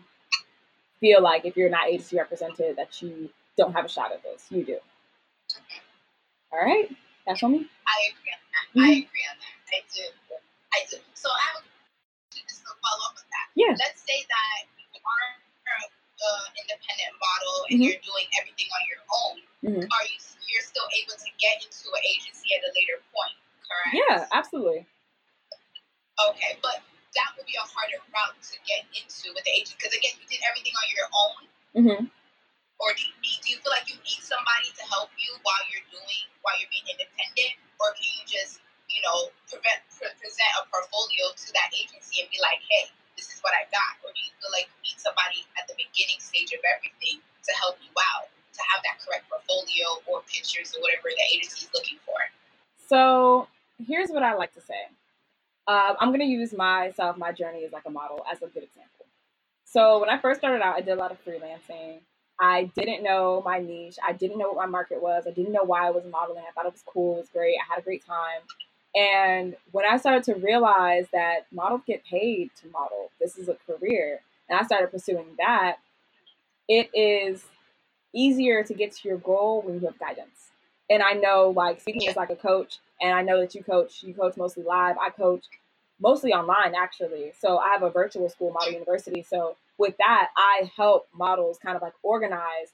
feel 1.00 1.22
like 1.22 1.46
if 1.46 1.56
you're 1.56 1.70
not 1.70 1.88
agency 1.88 2.18
represented 2.18 2.78
that 2.78 3.02
you 3.02 3.30
don't 3.58 3.74
have 3.74 3.86
a 3.86 3.90
shot 3.90 4.12
at 4.12 4.24
this. 4.24 4.46
You 4.50 4.64
do. 4.64 4.78
All 6.52 6.60
right, 6.60 6.90
that's 7.28 7.44
on 7.44 7.52
me. 7.52 7.68
I 7.88 8.10
agree 8.10 8.32
on 8.34 8.40
that. 8.52 8.80
Mm-hmm. 8.80 8.80
I 8.80 8.92
agree 8.92 9.28
on 9.30 9.38
that. 9.40 9.59
I 9.70 9.80
do. 9.90 10.06
I 10.74 10.80
do. 10.90 10.98
So 11.14 11.30
I 11.30 11.42
have 11.54 11.64
just 12.34 12.62
to 12.66 12.74
follow 12.78 13.04
up 13.10 13.16
with 13.18 13.30
that. 13.30 13.48
Yeah. 13.58 13.74
Let's 13.78 14.02
say 14.06 14.22
that 14.26 14.60
you 14.78 15.02
are 15.02 15.28
an 15.38 15.90
uh, 15.90 16.46
independent 16.58 17.14
model 17.18 17.56
and 17.70 17.78
mm-hmm. 17.78 17.84
you're 17.90 18.02
doing 18.02 18.28
everything 18.38 18.70
on 18.70 18.84
your 18.90 19.02
own. 19.10 19.36
Mm-hmm. 19.66 19.86
Are 19.86 20.06
you 20.08 20.18
you're 20.50 20.66
still 20.66 20.90
able 20.98 21.14
to 21.14 21.30
get 21.38 21.62
into 21.62 21.88
an 21.94 22.04
agency 22.06 22.58
at 22.58 22.66
a 22.66 22.72
later 22.74 22.98
point? 23.14 23.38
Correct. 23.62 23.94
Yeah, 23.94 24.26
absolutely. 24.34 24.90
Okay, 26.18 26.58
but 26.60 26.82
that 27.14 27.30
would 27.38 27.46
be 27.46 27.54
a 27.54 27.66
harder 27.66 28.02
route 28.10 28.38
to 28.42 28.56
get 28.66 28.84
into 28.98 29.30
with 29.34 29.46
the 29.46 29.54
agent 29.54 29.78
because 29.78 29.94
again, 29.94 30.18
you 30.18 30.26
did 30.26 30.42
everything 30.50 30.74
on 30.74 30.88
your 30.90 31.10
own. 31.14 31.42
Mm-hmm. 31.78 32.02
Or 32.80 32.90
do 32.96 33.02
you, 33.04 33.14
do 33.44 33.48
you 33.54 33.58
feel 33.60 33.76
like 33.76 33.86
you 33.92 34.00
need 34.02 34.22
somebody 34.24 34.72
to 34.74 34.84
help 34.88 35.12
you 35.20 35.36
while 35.44 35.64
you're 35.70 35.86
doing 35.92 36.26
while 36.42 36.56
you're 36.58 36.72
being 36.72 36.88
independent, 36.88 37.60
or 37.78 37.92
can 37.94 38.08
you 38.08 38.24
just 38.26 38.64
you 38.90 39.02
know, 39.06 39.30
prevent, 39.46 39.80
present 39.94 40.52
a 40.58 40.66
portfolio 40.70 41.32
to 41.34 41.48
that 41.54 41.70
agency 41.74 42.22
and 42.22 42.30
be 42.34 42.42
like, 42.42 42.62
hey, 42.66 42.90
this 43.16 43.30
is 43.30 43.40
what 43.46 43.54
I 43.54 43.70
got? 43.70 44.02
Or 44.02 44.10
do 44.12 44.20
you 44.20 44.34
feel 44.42 44.52
like 44.52 44.68
you 44.70 44.94
need 44.94 45.00
somebody 45.00 45.46
at 45.56 45.70
the 45.70 45.78
beginning 45.78 46.20
stage 46.20 46.52
of 46.52 46.62
everything 46.66 47.22
to 47.22 47.52
help 47.62 47.78
you 47.84 47.92
out, 48.16 48.28
to 48.32 48.62
have 48.74 48.82
that 48.86 48.98
correct 49.04 49.30
portfolio 49.30 50.02
or 50.10 50.26
pictures 50.26 50.74
or 50.74 50.82
whatever 50.82 51.12
the 51.12 51.26
agency 51.36 51.68
is 51.68 51.72
looking 51.74 52.02
for? 52.04 52.18
So 52.90 53.48
here's 53.78 54.10
what 54.10 54.24
I 54.24 54.34
like 54.34 54.54
to 54.58 54.64
say. 54.64 54.90
Uh, 55.68 55.94
I'm 56.00 56.10
going 56.10 56.26
to 56.26 56.32
use 56.32 56.54
myself, 56.54 57.18
my 57.18 57.32
journey 57.32 57.64
as 57.64 57.72
like 57.72 57.86
a 57.86 57.94
model 57.94 58.26
as 58.26 58.42
a 58.42 58.50
good 58.50 58.64
example. 58.64 59.06
So 59.66 60.00
when 60.00 60.10
I 60.10 60.18
first 60.18 60.42
started 60.42 60.66
out, 60.66 60.76
I 60.76 60.82
did 60.82 60.98
a 60.98 61.02
lot 61.02 61.12
of 61.12 61.24
freelancing. 61.24 62.02
I 62.40 62.72
didn't 62.76 63.04
know 63.04 63.44
my 63.46 63.60
niche. 63.60 63.98
I 64.06 64.14
didn't 64.14 64.40
know 64.40 64.48
what 64.50 64.58
my 64.58 64.66
market 64.66 65.02
was. 65.02 65.26
I 65.28 65.32
didn't 65.32 65.52
know 65.52 65.64
why 65.64 65.86
I 65.86 65.92
was 65.92 66.06
modeling. 66.10 66.44
I 66.48 66.52
thought 66.54 66.66
it 66.66 66.72
was 66.72 66.84
cool. 66.88 67.18
It 67.18 67.20
was 67.20 67.30
great. 67.30 67.56
I 67.56 67.74
had 67.74 67.80
a 67.80 67.84
great 67.84 68.04
time. 68.06 68.42
And 68.96 69.56
when 69.72 69.86
I 69.86 69.98
started 69.98 70.24
to 70.24 70.36
realize 70.36 71.08
that 71.14 71.46
models 71.52 71.82
get 71.86 72.04
paid 72.06 72.50
to 72.62 72.68
model, 72.70 73.12
this 73.20 73.38
is 73.38 73.48
a 73.48 73.58
career, 73.68 74.22
and 74.50 74.60
I 74.60 74.64
started 74.64 74.92
pursuing 74.92 75.36
that, 75.38 75.78
it 76.68 76.90
is 76.94 77.46
easier 78.14 78.64
to 78.64 78.74
get 78.74 78.92
to 78.94 79.08
your 79.08 79.18
goal 79.18 79.62
when 79.62 79.76
you 79.76 79.88
have 79.88 80.00
guidance. 80.00 80.50
And 80.90 81.04
I 81.04 81.14
know, 81.14 81.54
like, 81.56 81.82
speaking 81.82 82.08
as 82.08 82.16
like 82.16 82.32
a 82.32 82.36
coach, 82.36 82.80
and 83.00 83.14
I 83.14 83.22
know 83.22 83.40
that 83.40 83.54
you 83.54 83.64
coach, 83.64 84.04
you 84.04 84.14
coach 84.14 84.36
mostly 84.38 84.64
live. 84.64 84.98
I 85.00 85.12
coach 85.12 85.46
mostly 86.02 86.34
online, 86.34 86.74
actually. 86.76 87.34
So 87.40 87.58
I 87.60 87.70
have 87.70 87.84
a 87.84 87.92
virtual 87.92 88.28
school, 88.30 88.52
Model 88.52 88.74
University. 88.74 89.22
So 89.22 89.56
with 89.78 89.96
that, 89.98 90.30
I 90.36 90.72
help 90.76 91.08
models 91.14 91.60
kind 91.60 91.76
of 91.76 91.82
like 91.82 91.94
organize 92.02 92.74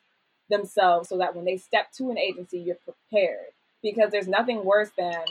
themselves 0.49 1.10
so 1.10 1.17
that 1.17 1.36
when 1.36 1.43
they 1.43 1.58
step 1.58 1.91
to 1.97 2.10
an 2.10 2.17
agency, 2.17 2.60
you're 2.60 2.78
prepared. 2.86 3.51
Because 3.84 4.12
there's 4.12 4.28
nothing 4.28 4.63
worse 4.63 4.89
than 4.97 5.25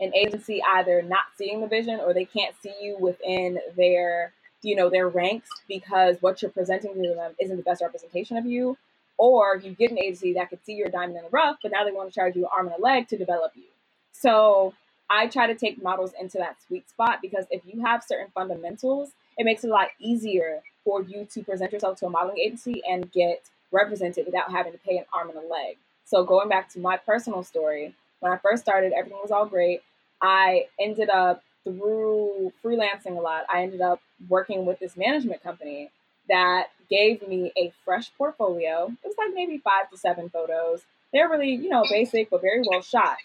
an 0.00 0.14
agency 0.14 0.62
either 0.62 1.02
not 1.02 1.24
seeing 1.36 1.60
the 1.60 1.66
vision 1.66 2.00
or 2.00 2.14
they 2.14 2.24
can't 2.24 2.54
see 2.62 2.72
you 2.80 2.96
within 2.98 3.58
their 3.76 4.32
you 4.62 4.74
know 4.74 4.90
their 4.90 5.08
ranks 5.08 5.48
because 5.68 6.16
what 6.20 6.42
you're 6.42 6.50
presenting 6.50 6.94
to 6.94 7.14
them 7.14 7.32
isn't 7.40 7.56
the 7.56 7.62
best 7.62 7.82
representation 7.82 8.36
of 8.36 8.46
you. 8.46 8.76
Or 9.16 9.56
you 9.56 9.72
get 9.72 9.90
an 9.90 9.98
agency 9.98 10.34
that 10.34 10.48
could 10.48 10.64
see 10.64 10.74
your 10.74 10.88
diamond 10.88 11.16
in 11.16 11.24
the 11.24 11.30
rough 11.30 11.58
but 11.62 11.72
now 11.72 11.84
they 11.84 11.92
want 11.92 12.08
to 12.08 12.14
charge 12.14 12.36
you 12.36 12.44
an 12.44 12.50
arm 12.56 12.66
and 12.68 12.76
a 12.76 12.82
leg 12.82 13.08
to 13.08 13.18
develop 13.18 13.52
you. 13.54 13.64
So 14.12 14.74
i 15.10 15.26
try 15.26 15.46
to 15.46 15.54
take 15.54 15.82
models 15.82 16.12
into 16.20 16.38
that 16.38 16.56
sweet 16.66 16.88
spot 16.88 17.20
because 17.22 17.46
if 17.50 17.62
you 17.64 17.80
have 17.84 18.04
certain 18.04 18.28
fundamentals 18.34 19.12
it 19.38 19.44
makes 19.44 19.64
it 19.64 19.70
a 19.70 19.72
lot 19.72 19.88
easier 19.98 20.60
for 20.84 21.02
you 21.02 21.26
to 21.32 21.42
present 21.42 21.72
yourself 21.72 21.98
to 21.98 22.06
a 22.06 22.10
modeling 22.10 22.38
agency 22.38 22.82
and 22.88 23.10
get 23.12 23.42
represented 23.70 24.26
without 24.26 24.50
having 24.50 24.72
to 24.72 24.78
pay 24.78 24.98
an 24.98 25.04
arm 25.12 25.28
and 25.28 25.38
a 25.38 25.42
leg. 25.42 25.76
So 26.04 26.24
going 26.24 26.48
back 26.48 26.68
to 26.70 26.80
my 26.80 26.96
personal 26.96 27.42
story 27.44 27.94
when 28.20 28.32
I 28.32 28.38
first 28.38 28.62
started, 28.62 28.92
everything 28.92 29.20
was 29.22 29.30
all 29.30 29.46
great. 29.46 29.82
I 30.20 30.66
ended 30.80 31.10
up 31.10 31.42
through 31.64 32.52
freelancing 32.64 33.16
a 33.16 33.20
lot, 33.20 33.44
I 33.52 33.62
ended 33.62 33.80
up 33.80 34.00
working 34.28 34.64
with 34.66 34.78
this 34.78 34.96
management 34.96 35.42
company 35.42 35.90
that 36.28 36.68
gave 36.90 37.26
me 37.26 37.52
a 37.56 37.72
fresh 37.84 38.10
portfolio. 38.16 38.90
It 39.04 39.06
was 39.06 39.16
like 39.18 39.34
maybe 39.34 39.58
five 39.58 39.90
to 39.90 39.96
seven 39.96 40.28
photos. 40.28 40.82
They're 41.12 41.28
really, 41.28 41.52
you 41.52 41.68
know, 41.68 41.84
basic 41.90 42.30
but 42.30 42.40
very 42.40 42.62
well 42.68 42.82
shot. 42.82 43.16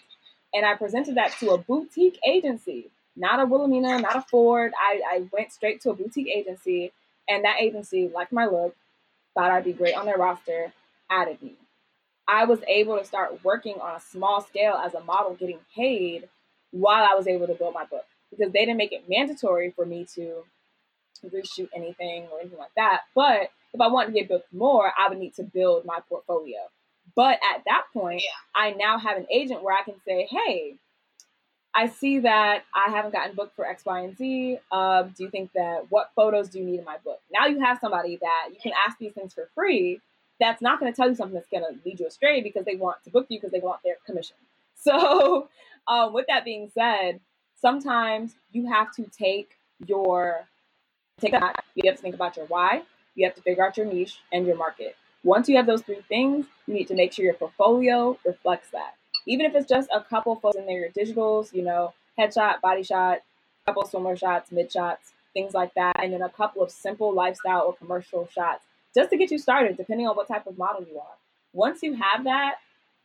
And 0.52 0.64
I 0.64 0.74
presented 0.74 1.16
that 1.16 1.32
to 1.40 1.50
a 1.50 1.58
boutique 1.58 2.18
agency, 2.26 2.90
not 3.16 3.40
a 3.40 3.46
Wilhelmina, 3.46 3.98
not 4.00 4.16
a 4.16 4.22
Ford. 4.22 4.72
I, 4.78 5.00
I 5.10 5.28
went 5.32 5.52
straight 5.52 5.80
to 5.82 5.90
a 5.90 5.94
boutique 5.94 6.28
agency, 6.28 6.92
and 7.28 7.44
that 7.44 7.60
agency 7.60 8.08
liked 8.14 8.32
my 8.32 8.46
look, 8.46 8.76
thought 9.34 9.50
I'd 9.50 9.64
be 9.64 9.72
great 9.72 9.96
on 9.96 10.06
their 10.06 10.16
roster, 10.16 10.72
added 11.10 11.42
me. 11.42 11.54
I 12.26 12.44
was 12.44 12.60
able 12.66 12.98
to 12.98 13.04
start 13.04 13.44
working 13.44 13.80
on 13.80 13.96
a 13.96 14.00
small 14.00 14.40
scale 14.40 14.74
as 14.74 14.94
a 14.94 15.00
model, 15.00 15.34
getting 15.34 15.58
paid 15.74 16.28
while 16.74 17.06
I 17.08 17.14
was 17.14 17.26
able 17.26 17.46
to 17.46 17.54
build 17.54 17.74
my 17.74 17.84
book 17.84 18.04
because 18.30 18.52
they 18.52 18.60
didn't 18.60 18.76
make 18.76 18.92
it 18.92 19.08
mandatory 19.08 19.70
for 19.70 19.86
me 19.86 20.06
to 20.14 20.44
reshoot 21.24 21.68
anything 21.74 22.26
or 22.32 22.40
anything 22.40 22.58
like 22.58 22.74
that. 22.76 23.02
But 23.14 23.50
if 23.72 23.80
I 23.80 23.88
wanted 23.88 24.08
to 24.08 24.20
get 24.20 24.28
booked 24.28 24.52
more, 24.52 24.92
I 24.98 25.08
would 25.08 25.18
need 25.18 25.34
to 25.34 25.44
build 25.44 25.84
my 25.84 26.00
portfolio. 26.08 26.58
But 27.14 27.38
at 27.54 27.62
that 27.66 27.84
point, 27.92 28.22
yeah. 28.22 28.60
I 28.60 28.72
now 28.72 28.98
have 28.98 29.16
an 29.16 29.26
agent 29.30 29.62
where 29.62 29.76
I 29.76 29.82
can 29.84 29.94
say, 30.04 30.28
hey, 30.28 30.74
I 31.74 31.88
see 31.88 32.20
that 32.20 32.64
I 32.74 32.90
haven't 32.90 33.12
gotten 33.12 33.36
booked 33.36 33.56
for 33.56 33.66
X, 33.66 33.84
Y, 33.84 34.00
and 34.00 34.16
Z. 34.16 34.58
Uh, 34.70 35.04
do 35.04 35.24
you 35.24 35.30
think 35.30 35.52
that 35.54 35.86
what 35.90 36.10
photos 36.16 36.48
do 36.48 36.58
you 36.58 36.64
need 36.64 36.78
in 36.78 36.84
my 36.84 36.98
book? 37.04 37.20
Now 37.32 37.46
you 37.46 37.60
have 37.60 37.78
somebody 37.80 38.16
that 38.16 38.48
you 38.50 38.58
can 38.60 38.72
ask 38.86 38.98
these 38.98 39.12
things 39.12 39.32
for 39.32 39.48
free 39.54 40.00
that's 40.40 40.60
not 40.60 40.80
going 40.80 40.92
to 40.92 40.96
tell 40.96 41.08
you 41.08 41.14
something 41.14 41.34
that's 41.34 41.48
going 41.48 41.62
to 41.62 41.78
lead 41.84 42.00
you 42.00 42.06
astray 42.06 42.42
because 42.42 42.64
they 42.64 42.76
want 42.76 43.02
to 43.04 43.10
book 43.10 43.26
you 43.28 43.38
because 43.38 43.52
they 43.52 43.60
want 43.60 43.80
their 43.84 43.96
commission. 44.06 44.36
So, 44.76 45.48
um, 45.88 46.12
with 46.12 46.26
that 46.28 46.44
being 46.44 46.70
said, 46.74 47.20
sometimes 47.60 48.34
you 48.52 48.68
have 48.68 48.92
to 48.96 49.04
take 49.04 49.56
your 49.86 50.46
take 51.20 51.32
that. 51.32 51.64
You 51.74 51.88
have 51.88 51.96
to 51.96 52.02
think 52.02 52.14
about 52.14 52.36
your 52.36 52.46
why. 52.46 52.82
You 53.14 53.26
have 53.26 53.34
to 53.36 53.42
figure 53.42 53.64
out 53.64 53.76
your 53.76 53.86
niche 53.86 54.18
and 54.32 54.46
your 54.46 54.56
market. 54.56 54.96
Once 55.22 55.48
you 55.48 55.56
have 55.56 55.66
those 55.66 55.82
three 55.82 56.02
things, 56.08 56.46
you 56.66 56.74
need 56.74 56.88
to 56.88 56.94
make 56.94 57.12
sure 57.12 57.24
your 57.24 57.34
portfolio 57.34 58.18
reflects 58.26 58.70
that. 58.70 58.94
Even 59.26 59.46
if 59.46 59.54
it's 59.54 59.68
just 59.68 59.88
a 59.94 60.00
couple 60.02 60.34
photos 60.36 60.60
in 60.60 60.66
there, 60.66 60.80
your 60.80 60.90
digitals, 60.90 61.52
you 61.54 61.62
know, 61.62 61.94
headshot, 62.18 62.60
body 62.60 62.82
shot, 62.82 63.18
couple 63.64 63.86
swimmer 63.86 64.16
shots, 64.16 64.52
mid 64.52 64.70
shots, 64.70 65.12
things 65.32 65.54
like 65.54 65.72
that, 65.74 66.02
and 66.02 66.12
then 66.12 66.22
a 66.22 66.28
couple 66.28 66.62
of 66.62 66.70
simple 66.70 67.14
lifestyle 67.14 67.62
or 67.62 67.74
commercial 67.74 68.28
shots 68.28 68.64
just 68.94 69.10
to 69.10 69.16
get 69.16 69.30
you 69.30 69.38
started, 69.38 69.76
depending 69.76 70.06
on 70.06 70.14
what 70.14 70.28
type 70.28 70.46
of 70.46 70.58
model 70.58 70.86
you 70.88 70.98
are. 70.98 71.16
Once 71.52 71.82
you 71.82 71.94
have 71.94 72.24
that, 72.24 72.56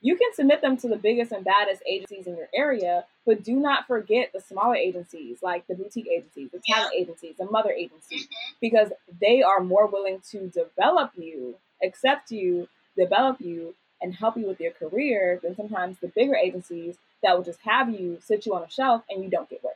you 0.01 0.15
can 0.15 0.33
submit 0.33 0.61
them 0.61 0.77
to 0.77 0.87
the 0.87 0.95
biggest 0.95 1.31
and 1.31 1.43
baddest 1.43 1.81
agencies 1.87 2.25
in 2.25 2.37
your 2.37 2.47
area, 2.53 3.05
but 3.25 3.43
do 3.43 3.53
not 3.53 3.85
forget 3.85 4.31
the 4.33 4.39
smaller 4.39 4.75
agencies 4.75 5.39
like 5.43 5.67
the 5.67 5.75
boutique 5.75 6.07
agencies, 6.07 6.49
the 6.51 6.61
talent 6.65 6.93
yeah. 6.95 7.01
agencies, 7.01 7.35
the 7.37 7.49
mother 7.49 7.71
agencies, 7.71 8.23
mm-hmm. 8.23 8.55
because 8.61 8.89
they 9.19 9.41
are 9.41 9.61
more 9.61 9.87
willing 9.87 10.21
to 10.31 10.47
develop 10.47 11.11
you, 11.17 11.55
accept 11.83 12.31
you, 12.31 12.67
develop 12.97 13.41
you, 13.41 13.75
and 14.01 14.15
help 14.15 14.37
you 14.37 14.47
with 14.47 14.61
your 14.61 14.71
career 14.71 15.39
than 15.43 15.55
sometimes 15.55 15.97
the 15.99 16.07
bigger 16.07 16.35
agencies 16.35 16.95
that 17.21 17.35
will 17.35 17.43
just 17.43 17.59
have 17.61 17.89
you 17.89 18.17
sit 18.23 18.45
you 18.45 18.55
on 18.55 18.63
a 18.63 18.69
shelf 18.69 19.03
and 19.09 19.23
you 19.23 19.29
don't 19.29 19.49
get 19.49 19.61
work. 19.63 19.75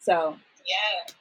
So, 0.00 0.36
yeah. 0.66 1.14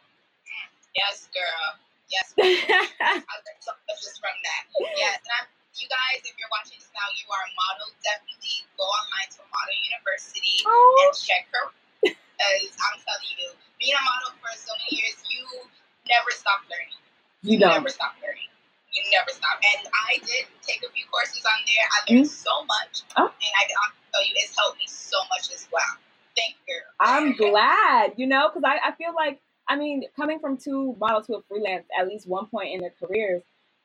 Yes, 0.95 1.29
girl. 1.33 1.77
Yes. 2.09 2.33
I 2.37 3.09
learned 3.09 3.59
so 3.59 3.71
much 3.87 4.01
just 4.01 4.19
from 4.19 4.33
that. 4.43 4.89
Yes, 4.97 5.17
and 5.17 5.33
I'm 5.41 5.47
you 5.79 5.89
guys, 5.89 6.21
if 6.21 6.37
you're 6.37 6.51
watching 6.53 6.77
this 6.77 6.89
now, 6.93 7.07
you 7.17 7.25
are 7.33 7.41
a 7.41 7.51
model. 7.57 7.89
Definitely 8.05 8.61
go 8.77 8.85
online 8.85 9.29
to 9.33 9.41
Model 9.49 9.77
University 9.89 10.61
Oh. 10.69 11.09
and 11.09 11.13
check 11.17 11.49
her. 11.49 11.65
Because 12.05 12.69
I'm 12.77 12.97
telling 13.01 13.33
you, 13.41 13.49
being 13.81 13.97
a 13.97 14.03
model 14.05 14.37
for 14.37 14.53
so 14.53 14.69
many 14.77 15.01
years, 15.01 15.17
you 15.25 15.65
never 16.05 16.29
stop 16.29 16.61
learning. 16.69 17.01
You 17.41 17.57
don't. 17.57 17.73
never 17.73 17.89
stop 17.89 18.13
learning. 18.21 18.49
You 18.93 19.01
never 19.09 19.33
stop. 19.33 19.57
And 19.65 19.89
I 19.89 20.21
did 20.21 20.45
take 20.61 20.85
a 20.85 20.91
few 20.93 21.05
courses 21.09 21.41
on 21.41 21.59
there. 21.65 21.85
I 21.89 21.97
mm-hmm. 22.05 22.21
learned 22.21 22.29
so 22.29 22.53
much. 22.69 22.93
Oh. 23.17 23.25
And 23.25 23.53
I 23.57 23.63
can 23.65 23.77
tell 24.13 24.21
you, 24.21 24.33
it's 24.45 24.53
helped 24.53 24.77
me 24.77 24.85
so 24.85 25.17
much 25.33 25.49
as 25.49 25.65
well. 25.73 25.93
Thank 26.37 26.61
you. 26.69 26.77
I'm 27.01 27.33
glad, 27.33 28.13
you 28.17 28.27
know, 28.29 28.49
because 28.49 28.61
I, 28.65 28.89
I 28.89 28.91
feel 28.93 29.13
like, 29.15 29.41
I 29.67 29.75
mean, 29.75 30.05
coming 30.15 30.37
from 30.37 30.57
two 30.57 30.95
model 30.99 31.21
to 31.25 31.35
a 31.37 31.41
freelance 31.49 31.85
at 31.97 32.07
least 32.07 32.27
one 32.27 32.45
point 32.47 32.73
in 32.73 32.81
their 32.81 32.93
careers, 32.99 33.41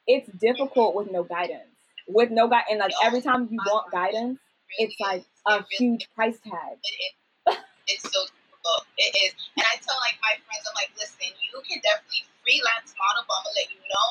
it's 0.06 0.28
difficult 0.38 0.94
with 0.94 1.10
no 1.10 1.22
guidance. 1.22 1.77
With 2.08 2.30
no 2.30 2.48
guide, 2.48 2.64
and 2.70 2.80
like 2.80 2.92
every 3.04 3.20
time 3.20 3.48
you 3.50 3.60
want 3.68 3.92
guidance, 3.92 4.40
it's 4.80 4.96
like 4.98 5.24
a 5.46 5.64
huge 5.76 6.08
price 6.16 6.40
tag. 6.40 6.80
it, 6.80 7.12
it, 7.52 7.58
it's 7.86 8.04
so 8.04 8.20
difficult. 8.24 8.88
It 8.96 9.12
is. 9.28 9.32
And 9.56 9.64
I 9.68 9.76
tell 9.84 9.96
like 10.00 10.16
my 10.24 10.40
friends, 10.48 10.64
I'm 10.64 10.76
like, 10.76 10.92
listen, 10.96 11.28
you 11.28 11.60
can 11.68 11.80
definitely 11.84 12.24
freelance 12.40 12.96
model, 12.96 13.28
but 13.28 13.36
I'm 13.40 13.44
gonna 13.44 13.60
let 13.60 13.68
you 13.68 13.80
know 13.84 14.08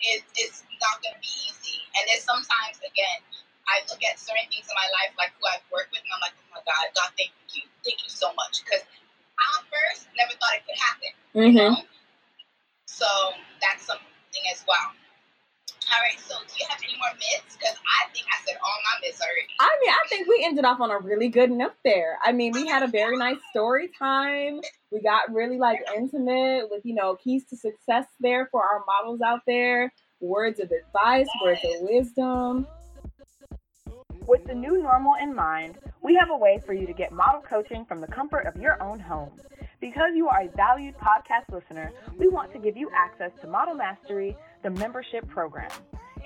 it, 0.00 0.24
it's 0.36 0.64
not 0.80 1.02
gonna 1.04 1.20
be 1.20 1.34
easy. 1.50 1.78
And 1.98 2.02
there's 2.08 2.24
sometimes 2.24 2.80
again, 2.80 3.20
I 3.68 3.84
look 3.86 4.00
at 4.02 4.18
certain 4.18 4.48
things 4.50 4.66
in 4.66 4.74
my 4.74 4.88
life, 5.02 5.12
like 5.20 5.34
who 5.38 5.44
I've 5.46 5.64
worked 5.70 5.92
with, 5.92 6.02
and 6.02 6.12
I'm 6.14 6.22
like, 6.24 6.34
oh 6.38 6.48
my 6.58 6.62
God, 6.64 6.90
God, 6.96 7.10
thank 7.14 7.30
you, 7.54 7.66
thank 7.84 8.02
you 8.02 8.10
so 8.10 8.32
much. 8.34 8.64
Because 8.64 8.82
I 9.38 9.46
first 9.70 10.10
never 10.16 10.34
thought 10.38 10.54
it 10.58 10.64
could 10.66 10.80
happen. 10.80 11.12
Mm-hmm. 11.34 11.70
know? 11.74 11.86
So 12.88 13.06
that's 13.62 13.86
something 13.86 14.44
as 14.50 14.64
well. 14.66 14.90
All 15.92 16.00
right, 16.02 16.20
so 16.20 16.36
do 16.46 16.54
you 16.58 16.66
have 16.68 16.78
any 16.84 16.96
more 16.98 17.12
myths? 17.14 17.56
Because 17.58 17.76
I 17.82 18.08
think 18.12 18.26
I 18.30 18.38
said 18.46 18.56
all 18.62 18.78
my 18.84 19.06
myths 19.06 19.20
already. 19.20 19.48
I 19.58 19.76
mean, 19.82 19.90
I 19.90 20.08
think 20.08 20.28
we 20.28 20.44
ended 20.44 20.64
off 20.64 20.80
on 20.80 20.90
a 20.92 20.98
really 20.98 21.28
good 21.28 21.50
note 21.50 21.74
there. 21.84 22.16
I 22.22 22.30
mean, 22.30 22.52
we 22.52 22.68
had 22.68 22.84
a 22.84 22.86
very 22.86 23.16
nice 23.16 23.38
story 23.50 23.90
time. 23.98 24.60
We 24.92 25.00
got 25.00 25.32
really 25.34 25.58
like 25.58 25.80
intimate 25.96 26.68
with, 26.70 26.82
you 26.84 26.94
know, 26.94 27.16
keys 27.16 27.44
to 27.46 27.56
success 27.56 28.06
there 28.20 28.48
for 28.52 28.62
our 28.62 28.84
models 28.86 29.20
out 29.20 29.40
there, 29.48 29.92
words 30.20 30.60
of 30.60 30.70
advice, 30.70 31.26
words 31.42 31.60
of 31.64 31.80
wisdom. 31.80 32.68
With 34.28 34.44
the 34.44 34.54
new 34.54 34.80
normal 34.80 35.14
in 35.20 35.34
mind, 35.34 35.76
we 36.02 36.14
have 36.14 36.30
a 36.30 36.36
way 36.36 36.60
for 36.64 36.72
you 36.72 36.86
to 36.86 36.92
get 36.92 37.10
model 37.10 37.40
coaching 37.40 37.84
from 37.84 38.00
the 38.00 38.06
comfort 38.06 38.46
of 38.46 38.54
your 38.60 38.80
own 38.80 39.00
home. 39.00 39.32
Because 39.80 40.12
you 40.14 40.28
are 40.28 40.42
a 40.42 40.48
valued 40.56 40.94
podcast 40.98 41.50
listener, 41.52 41.90
we 42.16 42.28
want 42.28 42.52
to 42.52 42.58
give 42.58 42.76
you 42.76 42.90
access 42.94 43.32
to 43.40 43.48
Model 43.48 43.74
Mastery, 43.74 44.36
the 44.62 44.70
membership 44.70 45.26
program. 45.28 45.70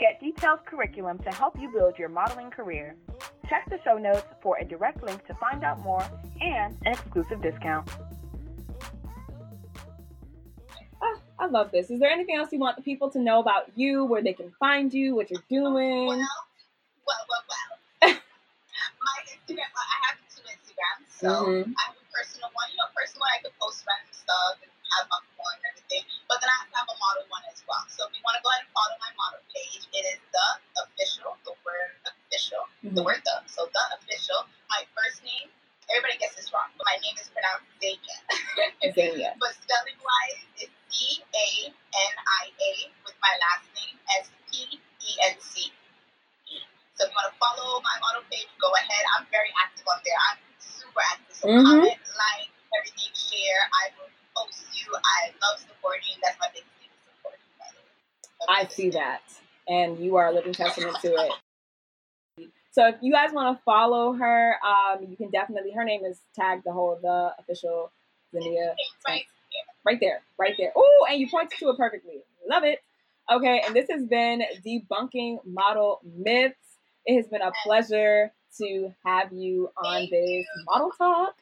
Get 0.01 0.21
detailed 0.21 0.65
curriculum 0.67 1.19
to 1.21 1.31
help 1.31 1.59
you 1.61 1.71
build 1.71 1.99
your 1.99 2.09
modeling 2.09 2.51
career. 2.51 2.97
Check 3.49 3.69
the 3.71 3.79
show 3.85 3.97
notes 3.97 4.25
for 4.43 4.59
a 4.59 4.65
direct 4.65 5.03
link 5.05 5.25
to 5.27 5.35
find 5.35 5.63
out 5.63 5.81
more 5.81 6.05
and 6.41 6.77
an 6.85 6.93
exclusive 6.93 7.41
discount. 7.43 7.89
Ah, 11.01 11.19
I 11.39 11.47
love 11.47 11.71
this. 11.71 11.91
Is 11.91 12.01
there 12.01 12.11
anything 12.11 12.37
else 12.37 12.49
you 12.53 12.59
want 12.59 12.77
the 12.77 12.83
people 12.83 13.11
to 13.11 13.19
know 13.21 13.39
about 13.41 13.71
you, 13.77 14.05
where 14.05 14.23
they 14.23 14.33
can 14.33 14.51
find 14.59 14.93
you, 14.93 15.15
what 15.15 15.31
you're 15.31 15.43
doing? 15.49 16.07
Well, 16.07 16.19
well, 17.07 17.25
well, 17.29 17.45
well. 17.49 18.11
my 18.11 19.19
Instagram, 19.31 19.69
well, 19.75 19.87
I 19.87 19.99
have 20.09 20.19
two 20.35 20.43
Instagrams. 20.43 21.07
So 21.09 21.29
Mhm. 21.29 21.75
I 21.77 21.83
have 21.87 21.95
a 21.95 22.07
personal 22.11 22.49
one, 22.55 22.67
you 22.71 22.77
know, 22.79 22.89
personal 22.97 23.21
one, 23.21 23.31
I 23.39 23.43
can 23.43 23.53
post 23.61 23.85
random 23.87 24.13
stuff 24.13 24.57
and 24.63 24.71
have 24.99 25.07
my 25.11 25.19
model 27.79 27.87
one 27.87 27.91
as 27.91 27.99
well. 27.99 28.07
So 28.07 28.09
if 28.09 28.13
you 28.17 28.23
want 28.25 28.37
to 28.39 28.43
go 28.45 28.51
ahead 28.51 28.65
and 28.67 28.73
follow 28.75 28.97
my 29.03 29.13
model 29.19 29.43
page, 29.55 29.85
it 29.93 30.05
is 30.15 30.21
the 30.33 30.49
official, 30.85 31.37
the 31.45 31.55
word 31.67 31.93
official, 32.07 32.65
the 32.85 33.03
Mhm. 33.03 33.07
word 33.07 33.23
the. 33.25 33.37
So 33.49 33.67
the 33.73 33.85
official. 33.99 34.47
My 34.71 34.87
first 34.97 35.23
name, 35.25 35.51
everybody 35.91 36.19
gets 36.19 36.37
this 36.37 36.53
wrong, 36.53 36.71
but 36.79 36.87
my 36.87 36.99
name 37.03 37.17
is 37.19 37.29
pronounced 37.31 37.67
Xenia. 37.83 38.19
Xenia. 38.95 39.33
But 39.41 39.55
spelling 39.63 39.99
wise, 40.01 40.43
it's 40.59 40.75
D 40.93 41.25
A 41.35 41.49
N 41.73 42.15
I 42.43 42.45
A 42.53 42.73
with 43.07 43.17
my 43.23 43.35
last 43.43 43.67
name 43.75 43.99
S 44.21 44.31
P 44.53 44.81
E 44.81 45.11
N 45.31 45.37
C. 45.41 45.73
So 46.97 47.07
if 47.07 47.11
you 47.11 47.17
want 47.17 47.31
to 47.33 47.37
follow 47.41 47.81
my 47.83 47.97
model 48.01 48.23
page, 48.31 48.49
go 48.61 48.71
ahead. 48.75 49.05
I'm 49.19 49.27
very 49.33 49.53
active 49.63 49.87
on 49.89 50.01
there. 50.05 50.19
I'm 50.33 50.39
super 50.61 51.03
active. 51.13 51.37
So 51.37 51.49
Mhm. 51.49 51.65
comment, 51.65 52.01
like, 52.17 52.51
everything, 52.77 53.13
share. 53.15 53.63
I 53.83 53.91
will 53.99 54.11
post 54.37 54.63
you. 54.75 54.95
I 54.97 55.35
love 55.43 55.61
supporting. 55.61 56.21
That's 56.23 56.39
my 56.41 56.49
biggest 56.55 56.73
thing, 56.79 56.91
supporting. 57.07 57.41
by 57.59 57.69
the 57.73 57.81
way. 57.83 58.44
I 58.55 58.67
see 58.69 58.91
that. 58.91 59.23
And 59.69 59.99
you 59.99 60.17
are 60.17 60.29
a 60.29 60.33
living 60.33 60.53
testament 60.53 60.97
to 61.03 61.09
it. 61.09 61.33
So 62.73 62.87
if 62.89 62.97
you 63.01 63.13
guys 63.13 63.33
want 63.33 63.57
to 63.57 63.63
follow 63.65 64.13
her, 64.13 64.57
um, 64.65 65.07
you 65.09 65.17
can 65.17 65.31
definitely. 65.31 65.73
Her 65.73 65.85
name 65.85 66.05
is 66.05 66.21
tagged 66.35 66.65
the 66.65 66.73
whole 66.73 66.99
the 67.01 67.33
official 67.39 67.91
Xenia 68.33 68.75
Right. 69.07 69.23
right 69.85 69.99
there, 70.01 70.23
right 70.39 70.55
there. 70.59 70.73
Oh, 70.77 71.07
and 71.09 71.21
you 71.21 71.29
pointed 71.31 71.59
to 71.59 71.71
it 71.71 71.77
perfectly. 71.77 72.23
Love 72.49 72.65
it. 72.65 72.81
Okay, 73.31 73.63
and 73.65 73.75
this 73.75 73.87
has 73.91 74.05
been 74.05 74.43
debunking 74.65 75.39
model 75.47 76.01
myths. 76.05 76.57
It 77.07 77.17
has 77.17 77.27
been 77.29 77.43
a 77.43 77.53
pleasure 77.65 78.33
to 78.59 78.95
have 79.05 79.33
you 79.33 79.71
on 79.77 79.95
Thank 80.01 80.11
this 80.11 80.21
you. 80.21 80.65
model 80.67 80.91
talk. 80.99 81.35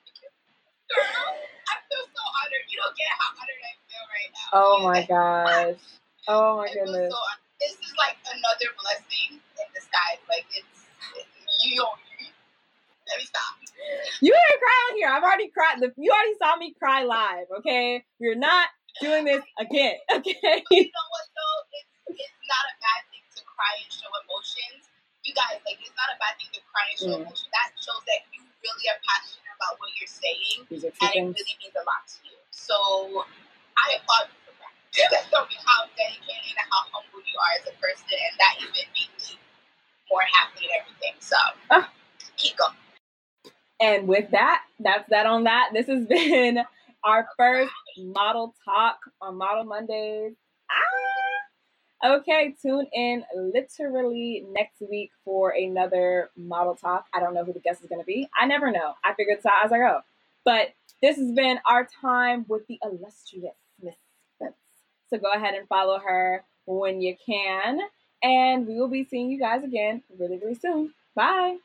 Girl, 0.95 1.05
I 1.05 1.75
feel 1.89 2.05
so 2.05 2.23
honored. 2.45 2.65
You 2.69 2.79
don't 2.79 2.97
get 2.97 3.09
how 3.19 3.33
honored 3.41 3.63
I 3.65 3.73
feel 3.89 4.05
right 4.13 4.31
now. 4.35 4.49
Oh 4.53 4.83
my 4.83 5.07
gosh. 5.07 6.02
Oh 6.29 6.59
my 6.59 6.69
feel 6.69 6.87
goodness. 6.87 7.11
so 7.13 7.19
honored. 7.19 7.43
This 7.61 7.75
is 7.79 7.93
like 7.99 8.19
another 8.27 8.69
blessing 8.83 9.39
in 9.39 9.67
disguise. 9.75 10.23
Like 10.29 10.47
it's, 10.55 10.87
it's 11.19 11.65
you 11.65 11.79
don't. 11.79 11.99
Let 13.11 13.19
me 13.19 13.27
stop. 13.27 13.55
You 14.23 14.31
didn't 14.31 14.61
cry 14.63 14.79
on 14.91 14.93
here. 14.97 15.11
I've 15.11 15.23
already 15.27 15.51
cried. 15.51 15.83
The- 15.83 15.95
You 15.99 16.11
already 16.15 16.39
saw 16.39 16.55
me 16.57 16.75
cry 16.79 17.03
live. 17.03 17.51
Okay, 17.59 18.03
we're 18.23 18.39
not 18.39 18.69
doing 19.03 19.25
this 19.27 19.43
again. 19.59 19.99
Okay. 20.15 20.63
But 20.63 20.71
you 20.71 20.87
know 20.91 21.07
what 21.11 21.27
though? 21.35 21.59
It's, 21.75 22.23
it's 22.23 22.41
not 22.47 22.65
a 22.71 22.75
bad 22.79 23.01
thing 23.11 23.25
to 23.39 23.43
cry 23.47 23.73
and 23.83 23.91
show 23.91 24.11
emotions. 24.27 24.87
You 25.27 25.35
guys, 25.39 25.59
like, 25.67 25.79
it's 25.79 25.95
not 25.95 26.11
a 26.11 26.19
bad 26.19 26.35
thing 26.39 26.51
to 26.55 26.63
cry 26.71 26.87
and 26.91 26.99
show 26.99 27.15
Mm. 27.15 27.23
emotions. 27.27 27.51
That 27.55 27.71
shows 27.79 28.03
that 28.11 28.23
you 28.35 28.43
really 28.63 28.87
are 28.91 28.99
passionate 29.07 29.51
about 29.59 29.79
what 29.83 29.91
you're 29.99 30.11
saying, 30.11 30.67
and 30.71 30.83
it 31.15 31.25
really 31.31 31.57
means 31.63 31.75
a 31.79 31.85
lot 31.87 32.03
to 32.07 32.19
you. 32.27 32.39
So 32.55 33.23
I 33.79 33.99
applaud 34.03 34.31
you 34.97 35.05
for 35.05 35.11
that. 35.11 35.25
That 35.25 35.31
shows 35.31 35.49
me 35.49 35.57
how 35.65 35.85
dedicated 35.97 36.57
and 36.57 36.69
how 36.71 36.83
humble 36.93 37.21
you 37.25 37.37
are 37.39 37.53
as 37.61 37.67
a 37.69 37.75
person, 37.81 38.07
and 38.13 38.35
that 38.39 38.55
even 38.61 38.73
made 38.93 39.11
me 39.17 39.39
more 40.11 40.23
happy 40.33 40.67
and 40.69 40.83
everything. 40.83 41.15
So 41.21 41.37
Ah. 41.71 41.91
keep 42.37 42.57
going. 42.57 42.77
And 43.81 44.07
with 44.09 44.31
that, 44.31 44.63
that's 44.81 45.09
that 45.11 45.27
on 45.27 45.45
that. 45.45 45.71
This 45.73 45.87
has 45.89 46.07
been 46.09 46.61
our 47.05 47.29
first 47.37 47.73
model 47.99 48.55
talk 48.65 48.99
on 49.21 49.37
Model 49.39 49.65
Mondays. 49.65 50.35
Ah! 50.71 52.17
Okay, 52.17 52.55
tune 52.61 52.87
in 52.93 53.25
literally 53.37 54.45
next 54.51 54.83
week 54.91 55.11
for 55.25 55.51
another 55.51 56.31
model 56.37 56.75
talk. 56.75 57.07
I 57.15 57.21
don't 57.21 57.35
know 57.35 57.45
who 57.45 57.53
the 57.53 57.61
guest 57.61 57.83
is 57.83 57.89
going 57.89 58.01
to 58.01 58.05
be. 58.07 58.29
I 58.41 58.47
never 58.47 58.71
know. 58.73 58.95
I 59.05 59.15
figure 59.15 59.37
this 59.37 59.47
out 59.47 59.65
as 59.65 59.73
I 59.73 59.79
go. 59.79 60.01
But 60.45 60.75
this 61.01 61.17
has 61.17 61.31
been 61.33 61.59
our 61.69 61.89
time 62.01 62.45
with 62.49 62.67
the 62.67 62.79
illustrious. 62.83 63.55
So 65.13 65.19
go 65.19 65.31
ahead 65.31 65.55
and 65.55 65.69
follow 65.69 65.99
her 65.99 66.43
when 66.65 67.03
you 67.03 67.15
can. 67.27 67.81
And 68.23 68.67
we 68.67 68.77
will 68.77 68.89
be 68.89 69.05
seeing 69.05 69.31
you 69.31 69.39
guys 69.39 69.63
again 69.63 70.03
really, 70.19 70.39
really 70.39 70.55
soon. 70.55 70.95
Bye. 71.15 71.59